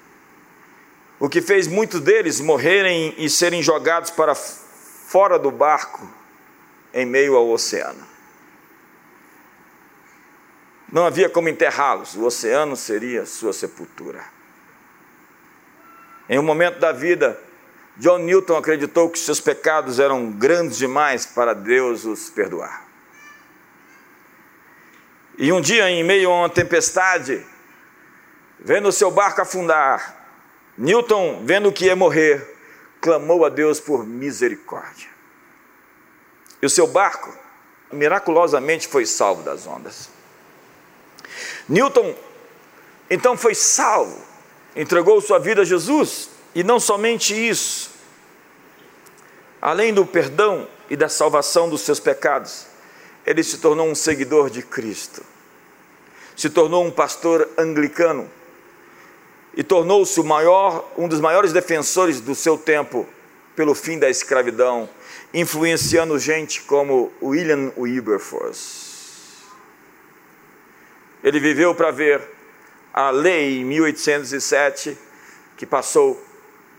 o 1.20 1.28
que 1.28 1.42
fez 1.42 1.68
muitos 1.68 2.00
deles 2.02 2.40
morrerem 2.40 3.14
e 3.18 3.30
serem 3.30 3.62
jogados 3.62 4.12
para 4.12 4.36
fora 4.36 5.38
do 5.38 5.52
barco 5.52 6.08
em 6.94 7.06
meio 7.06 7.36
ao 7.36 7.50
oceano. 7.50 8.12
Não 10.92 11.06
havia 11.06 11.30
como 11.30 11.48
enterrá-los, 11.48 12.16
o 12.16 12.26
oceano 12.26 12.76
seria 12.76 13.26
sua 13.26 13.54
sepultura. 13.54 14.24
Em 16.28 16.38
um 16.38 16.44
momento 16.44 16.80
da 16.80 16.92
vida, 16.92 17.40
John 17.98 18.20
Newton 18.20 18.58
acreditou 18.58 19.10
que 19.10 19.20
seus 19.20 19.40
pecados 19.40 20.00
eram 20.00 20.32
grandes 20.32 20.78
demais 20.78 21.26
para 21.26 21.54
Deus 21.54 22.06
os 22.06 22.30
perdoar. 22.30 22.86
E 25.38 25.52
um 25.52 25.62
dia, 25.62 25.90
em 25.90 26.04
meio 26.04 26.30
a 26.30 26.40
uma 26.42 26.50
tempestade, 26.50 27.46
vendo 28.60 28.92
seu 28.92 29.12
barco 29.12 29.42
afundar, 29.42 30.18
Newton, 30.78 31.42
vendo 31.46 31.72
que 31.72 31.86
ia 31.86 31.96
morrer, 31.96 32.56
clamou 33.00 33.46
a 33.46 33.50
Deus 33.50 33.80
por 33.80 34.06
misericórdia. 34.06 35.10
E 36.62 36.66
o 36.66 36.70
seu 36.70 36.88
barco 36.88 37.36
miraculosamente 37.92 38.88
foi 38.88 39.06
salvo 39.06 39.44
das 39.44 39.66
ondas. 39.68 40.10
Newton 41.68 42.16
então 43.10 43.36
foi 43.36 43.54
salvo, 43.54 44.24
entregou 44.74 45.20
sua 45.20 45.38
vida 45.38 45.64
a 45.64 45.66
Jesus, 45.66 46.30
e 46.54 46.64
não 46.64 46.80
somente 46.80 47.34
isso, 47.34 47.92
além 49.62 49.94
do 49.94 50.06
perdão 50.06 50.68
e 50.90 50.96
da 50.96 51.08
salvação 51.08 51.70
dos 51.70 51.82
seus 51.82 52.00
pecados, 52.00 52.68
ele 53.26 53.44
se 53.44 53.60
tornou 53.60 53.88
um 53.88 53.96
seguidor 53.96 54.50
de 54.50 54.62
Cristo, 54.62 55.24
se 56.36 56.50
tornou 56.50 56.86
um 56.86 56.92
pastor 56.92 57.48
anglicano 57.58 58.30
e 59.56 59.64
tornou-se 59.64 60.20
um 60.98 61.08
dos 61.08 61.20
maiores 61.20 61.54
defensores 61.54 62.20
do 62.20 62.34
seu 62.34 62.58
tempo 62.58 63.08
pelo 63.56 63.76
fim 63.76 64.00
da 64.00 64.10
escravidão, 64.10 64.90
influenciando 65.34 66.18
gente 66.18 66.62
como 66.62 67.12
William 67.22 67.72
Wilberforce. 67.78 68.92
Ele 71.24 71.40
viveu 71.40 71.76
para 71.76 71.92
ver 71.92 72.22
a 72.94 73.10
lei 73.12 73.60
em 73.60 73.66
1807 73.66 74.98
que 75.56 75.66
passou 75.66 76.22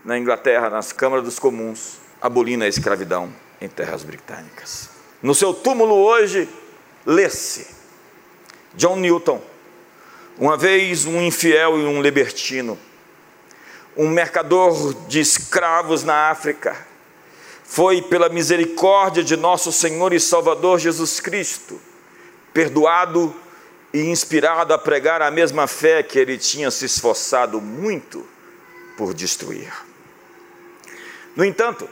na 0.03 0.17
Inglaterra, 0.17 0.69
nas 0.69 0.91
câmaras 0.91 1.23
dos 1.23 1.39
comuns, 1.39 1.97
abolindo 2.21 2.63
a 2.63 2.67
escravidão 2.67 3.33
em 3.61 3.67
terras 3.67 4.03
britânicas. 4.03 4.89
No 5.21 5.33
seu 5.33 5.53
túmulo 5.53 5.95
hoje, 5.95 6.49
lê-se 7.05 7.67
John 8.75 8.97
Newton, 8.97 9.41
uma 10.37 10.57
vez 10.57 11.05
um 11.05 11.21
infiel 11.21 11.79
e 11.79 11.85
um 11.85 12.01
libertino, 12.01 12.77
um 13.95 14.09
mercador 14.09 14.93
de 15.07 15.19
escravos 15.19 16.03
na 16.03 16.29
África, 16.29 16.75
foi 17.63 18.01
pela 18.01 18.29
misericórdia 18.29 19.23
de 19.23 19.37
nosso 19.37 19.71
Senhor 19.71 20.13
e 20.13 20.19
Salvador 20.19 20.79
Jesus 20.79 21.19
Cristo, 21.19 21.79
perdoado 22.53 23.33
e 23.93 23.99
inspirado 23.99 24.73
a 24.73 24.77
pregar 24.77 25.21
a 25.21 25.31
mesma 25.31 25.67
fé 25.67 26.01
que 26.03 26.17
ele 26.17 26.37
tinha 26.37 26.71
se 26.71 26.85
esforçado 26.85 27.61
muito 27.61 28.27
por 28.97 29.13
destruir. 29.13 29.71
No 31.35 31.43
entanto, 31.43 31.89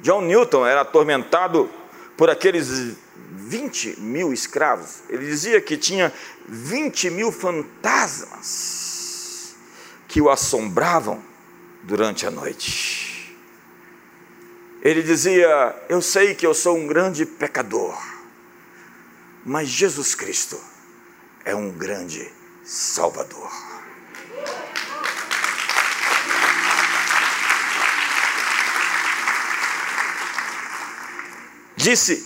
John 0.00 0.22
Newton 0.22 0.66
era 0.66 0.80
atormentado 0.80 1.70
por 2.16 2.28
aqueles 2.28 2.96
20 3.30 4.00
mil 4.00 4.32
escravos. 4.32 5.02
Ele 5.08 5.24
dizia 5.26 5.60
que 5.60 5.76
tinha 5.76 6.12
20 6.48 7.10
mil 7.10 7.30
fantasmas 7.30 8.42
que 10.08 10.20
o 10.20 10.28
assombravam 10.28 11.22
durante 11.82 12.26
a 12.26 12.30
noite. 12.30 13.36
Ele 14.82 15.02
dizia: 15.02 15.74
Eu 15.88 16.02
sei 16.02 16.34
que 16.34 16.46
eu 16.46 16.52
sou 16.54 16.76
um 16.76 16.86
grande 16.86 17.24
pecador, 17.24 17.96
mas 19.44 19.68
Jesus 19.68 20.14
Cristo 20.14 20.60
é 21.44 21.54
um 21.54 21.70
grande 21.70 22.30
Salvador. 22.64 23.71
Disse 31.82 32.24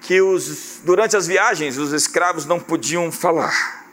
que 0.00 0.20
os, 0.20 0.80
durante 0.82 1.16
as 1.16 1.24
viagens 1.24 1.78
os 1.78 1.92
escravos 1.92 2.46
não 2.46 2.58
podiam 2.58 3.12
falar, 3.12 3.86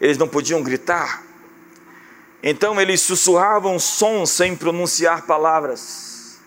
eles 0.00 0.18
não 0.18 0.26
podiam 0.26 0.60
gritar, 0.60 1.22
então 2.42 2.80
eles 2.80 3.00
sussurravam 3.00 3.78
sons 3.78 4.30
sem 4.30 4.56
pronunciar 4.56 5.22
palavras. 5.22 6.40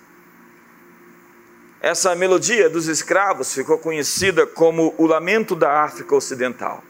Essa 1.79 2.13
melodia 2.13 2.69
dos 2.69 2.87
escravos 2.87 3.53
ficou 3.53 3.77
conhecida 3.77 4.45
como 4.45 4.93
o 4.97 5.05
Lamento 5.05 5.55
da 5.55 5.83
África 5.83 6.13
Ocidental. 6.13 6.83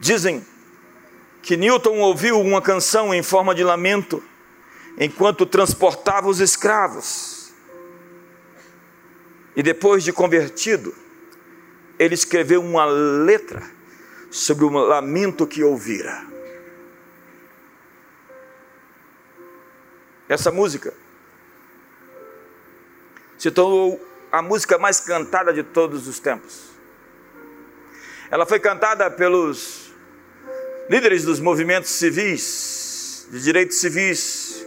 Dizem 0.00 0.42
que 1.42 1.58
Newton 1.58 1.98
ouviu 1.98 2.40
uma 2.40 2.62
canção 2.62 3.12
em 3.12 3.22
forma 3.22 3.54
de 3.54 3.62
lamento 3.62 4.24
enquanto 4.96 5.44
transportava 5.44 6.30
os 6.30 6.40
escravos. 6.40 7.41
E 9.54 9.62
depois 9.62 10.02
de 10.02 10.12
convertido, 10.12 10.94
ele 11.98 12.14
escreveu 12.14 12.62
uma 12.62 12.84
letra 12.84 13.62
sobre 14.30 14.64
o 14.64 14.70
lamento 14.70 15.46
que 15.46 15.62
ouvira. 15.62 16.26
Essa 20.28 20.50
música 20.50 20.94
se 23.36 23.50
tornou 23.50 24.00
a 24.30 24.40
música 24.40 24.78
mais 24.78 25.00
cantada 25.00 25.52
de 25.52 25.62
todos 25.62 26.08
os 26.08 26.18
tempos. 26.18 26.70
Ela 28.30 28.46
foi 28.46 28.58
cantada 28.58 29.10
pelos 29.10 29.92
líderes 30.88 31.24
dos 31.24 31.38
movimentos 31.38 31.90
civis, 31.90 33.28
de 33.30 33.42
direitos 33.42 33.78
civis, 33.78 34.66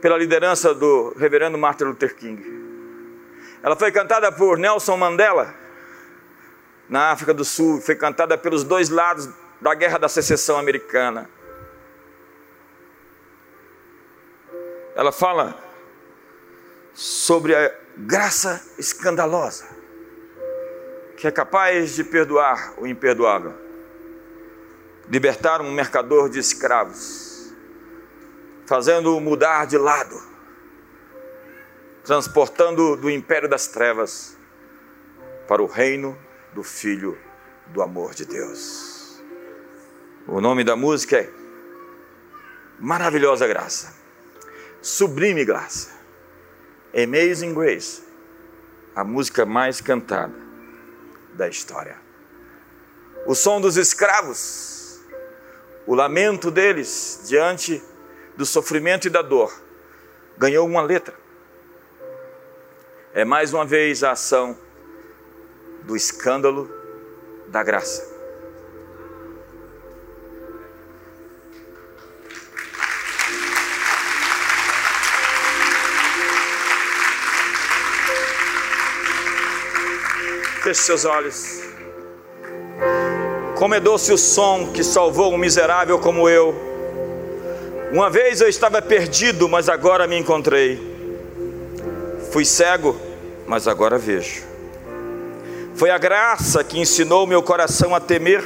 pela 0.00 0.16
liderança 0.16 0.72
do 0.72 1.12
reverendo 1.18 1.58
Martin 1.58 1.84
Luther 1.84 2.14
King. 2.16 2.61
Ela 3.62 3.76
foi 3.76 3.92
cantada 3.92 4.32
por 4.32 4.58
Nelson 4.58 4.96
Mandela, 4.96 5.54
na 6.88 7.12
África 7.12 7.32
do 7.32 7.44
Sul, 7.44 7.80
foi 7.80 7.94
cantada 7.94 8.36
pelos 8.36 8.64
dois 8.64 8.88
lados 8.88 9.28
da 9.60 9.72
Guerra 9.74 9.98
da 9.98 10.08
Secessão 10.08 10.58
Americana. 10.58 11.30
Ela 14.94 15.12
fala 15.12 15.56
sobre 16.92 17.54
a 17.54 17.72
graça 17.96 18.62
escandalosa, 18.76 19.64
que 21.16 21.26
é 21.26 21.30
capaz 21.30 21.94
de 21.94 22.02
perdoar 22.02 22.74
o 22.76 22.86
imperdoável, 22.86 23.54
libertar 25.08 25.60
um 25.60 25.70
mercador 25.70 26.28
de 26.28 26.40
escravos, 26.40 27.54
fazendo-o 28.66 29.20
mudar 29.20 29.66
de 29.66 29.78
lado, 29.78 30.31
transportando 32.04 32.96
do 32.96 33.10
império 33.10 33.48
das 33.48 33.68
trevas 33.68 34.36
para 35.46 35.62
o 35.62 35.66
reino 35.66 36.18
do 36.52 36.62
Filho 36.62 37.18
do 37.66 37.82
amor 37.82 38.14
de 38.14 38.24
Deus. 38.24 39.22
O 40.26 40.40
nome 40.40 40.64
da 40.64 40.76
música 40.76 41.18
é 41.18 41.30
Maravilhosa 42.78 43.46
Graça, 43.46 43.94
Sublime 44.80 45.44
Graça. 45.44 46.02
Amazing 46.94 47.54
Grace, 47.54 48.02
a 48.94 49.02
música 49.02 49.46
mais 49.46 49.80
cantada 49.80 50.34
da 51.32 51.48
história. 51.48 51.96
O 53.24 53.34
som 53.34 53.62
dos 53.62 53.78
escravos, 53.78 55.00
o 55.86 55.94
lamento 55.94 56.50
deles 56.50 57.22
diante 57.26 57.82
do 58.36 58.44
sofrimento 58.44 59.06
e 59.06 59.10
da 59.10 59.22
dor, 59.22 59.50
ganhou 60.36 60.66
uma 60.66 60.82
letra. 60.82 61.21
É 63.14 63.26
mais 63.26 63.52
uma 63.52 63.62
vez 63.62 64.02
a 64.02 64.12
ação 64.12 64.56
do 65.82 65.94
escândalo 65.94 66.66
da 67.48 67.62
graça. 67.62 68.10
Feche 80.62 80.80
seus 80.80 81.04
olhos. 81.04 81.60
Como 83.58 83.74
é 83.74 83.80
doce 83.80 84.10
o 84.10 84.16
som 84.16 84.72
que 84.72 84.82
salvou 84.82 85.34
um 85.34 85.36
miserável 85.36 85.98
como 85.98 86.30
eu. 86.30 86.54
Uma 87.92 88.08
vez 88.08 88.40
eu 88.40 88.48
estava 88.48 88.80
perdido, 88.80 89.50
mas 89.50 89.68
agora 89.68 90.06
me 90.06 90.16
encontrei. 90.16 90.91
Fui 92.32 92.46
cego, 92.46 92.98
mas 93.46 93.68
agora 93.68 93.98
vejo. 93.98 94.42
Foi 95.74 95.90
a 95.90 95.98
graça 95.98 96.64
que 96.64 96.80
ensinou 96.80 97.26
meu 97.26 97.42
coração 97.42 97.94
a 97.94 98.00
temer, 98.00 98.42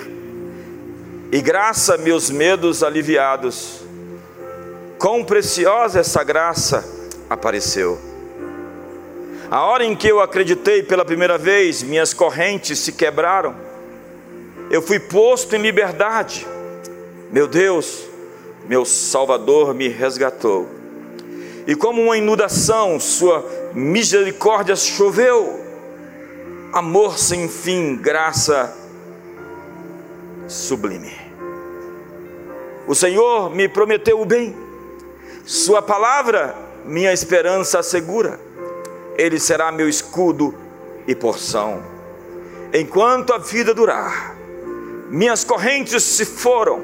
e 1.31 1.41
graça 1.41 1.97
meus 1.97 2.29
medos 2.29 2.83
aliviados. 2.83 3.83
Quão 4.99 5.23
preciosa 5.23 6.01
essa 6.01 6.25
graça 6.25 6.85
apareceu. 7.31 7.97
A 9.49 9.65
hora 9.65 9.85
em 9.85 9.95
que 9.95 10.09
eu 10.09 10.21
acreditei 10.21 10.83
pela 10.83 11.05
primeira 11.05 11.39
vez, 11.39 11.81
minhas 11.81 12.13
correntes 12.13 12.81
se 12.81 12.91
quebraram. 12.91 13.55
Eu 14.69 14.83
fui 14.83 14.99
posto 14.99 15.55
em 15.55 15.63
liberdade. 15.63 16.45
Meu 17.31 17.47
Deus, 17.47 18.03
meu 18.69 18.85
Salvador 18.85 19.73
me 19.75 19.87
resgatou. 19.87 20.69
E 21.69 21.77
como 21.77 22.03
uma 22.03 22.17
inundação, 22.17 22.99
Sua 22.99 23.66
misericórdia 23.77 24.75
choveu. 24.75 25.63
Amor 26.73 27.19
sem 27.19 27.47
fim, 27.47 27.95
graça 27.97 28.75
sublime. 30.49 31.13
O 32.87 32.95
Senhor 32.95 33.51
me 33.55 33.69
prometeu 33.69 34.21
o 34.21 34.25
bem, 34.25 34.57
Sua 35.45 35.83
palavra, 35.83 36.57
minha 36.85 37.13
esperança 37.13 37.81
assegura 37.81 38.41
Ele 39.17 39.39
será 39.39 39.71
meu 39.71 39.89
escudo 39.89 40.55
e 41.07 41.15
porção. 41.15 41.83
Enquanto 42.73 43.33
a 43.33 43.39
vida 43.39 43.75
durar, 43.75 44.37
minhas 45.11 45.45
correntes 45.45 46.03
se 46.03 46.25
foram, 46.25 46.83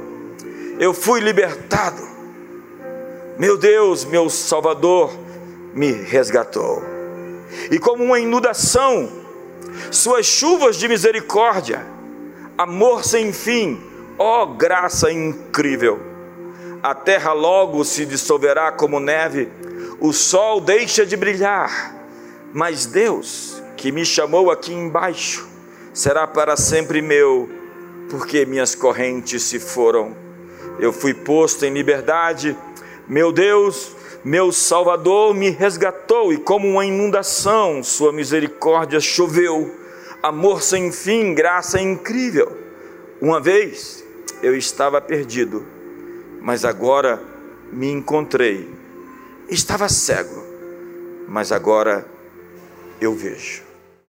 eu 0.79 0.93
fui 0.93 1.21
libertado. 1.21 2.03
Meu 3.39 3.57
Deus, 3.57 4.05
meu 4.05 4.29
Salvador, 4.29 5.13
me 5.75 5.93
resgatou. 5.93 6.83
E 7.71 7.79
como 7.79 8.05
uma 8.05 8.19
inundação, 8.19 9.11
suas 9.91 10.27
chuvas 10.27 10.77
de 10.77 10.89
misericórdia, 10.89 11.85
amor 12.57 13.05
sem 13.05 13.33
fim, 13.33 13.81
ó 14.19 14.47
graça 14.47 15.11
incrível. 15.13 16.01
A 16.83 16.95
terra 16.95 17.33
logo 17.33 17.85
se 17.85 18.05
dissolverá 18.05 18.73
como 18.73 18.99
neve, 18.99 19.49
o 20.01 20.13
sol 20.13 20.61
deixa 20.61 21.07
de 21.07 21.17
brilhar, 21.17 21.95
mas 22.53 22.87
Deus, 22.87 23.63
que 23.77 23.93
me 23.93 24.05
chamou 24.05 24.51
aqui 24.51 24.73
embaixo, 24.73 25.47
será 25.95 26.27
para 26.27 26.57
sempre 26.57 27.01
meu, 27.01 27.49
porque 28.11 28.45
minhas 28.45 28.75
correntes 28.75 29.45
se 29.45 29.61
foram. 29.61 30.17
Eu 30.79 30.93
fui 30.93 31.15
posto 31.15 31.65
em 31.65 31.73
liberdade, 31.73 32.57
meu 33.07 33.31
Deus, 33.31 33.95
meu 34.25 34.53
Salvador 34.53 35.35
me 35.35 35.51
resgatou 35.51 36.33
e, 36.33 36.39
como 36.39 36.69
uma 36.69 36.87
inundação, 36.87 37.83
Sua 37.83 38.13
misericórdia 38.13 39.01
choveu, 39.01 39.75
amor 40.23 40.63
sem 40.63 40.93
fim, 40.93 41.35
graça 41.35 41.81
incrível. 41.81 42.57
Uma 43.21 43.41
vez 43.41 44.05
eu 44.43 44.57
estava 44.57 45.01
perdido, 45.01 45.67
mas 46.41 46.65
agora 46.65 47.23
me 47.73 47.91
encontrei. 47.91 48.69
Estava 49.49 49.89
cego, 49.89 50.45
mas 51.27 51.51
agora 51.51 52.07
eu 53.01 53.15
vejo. 53.15 53.72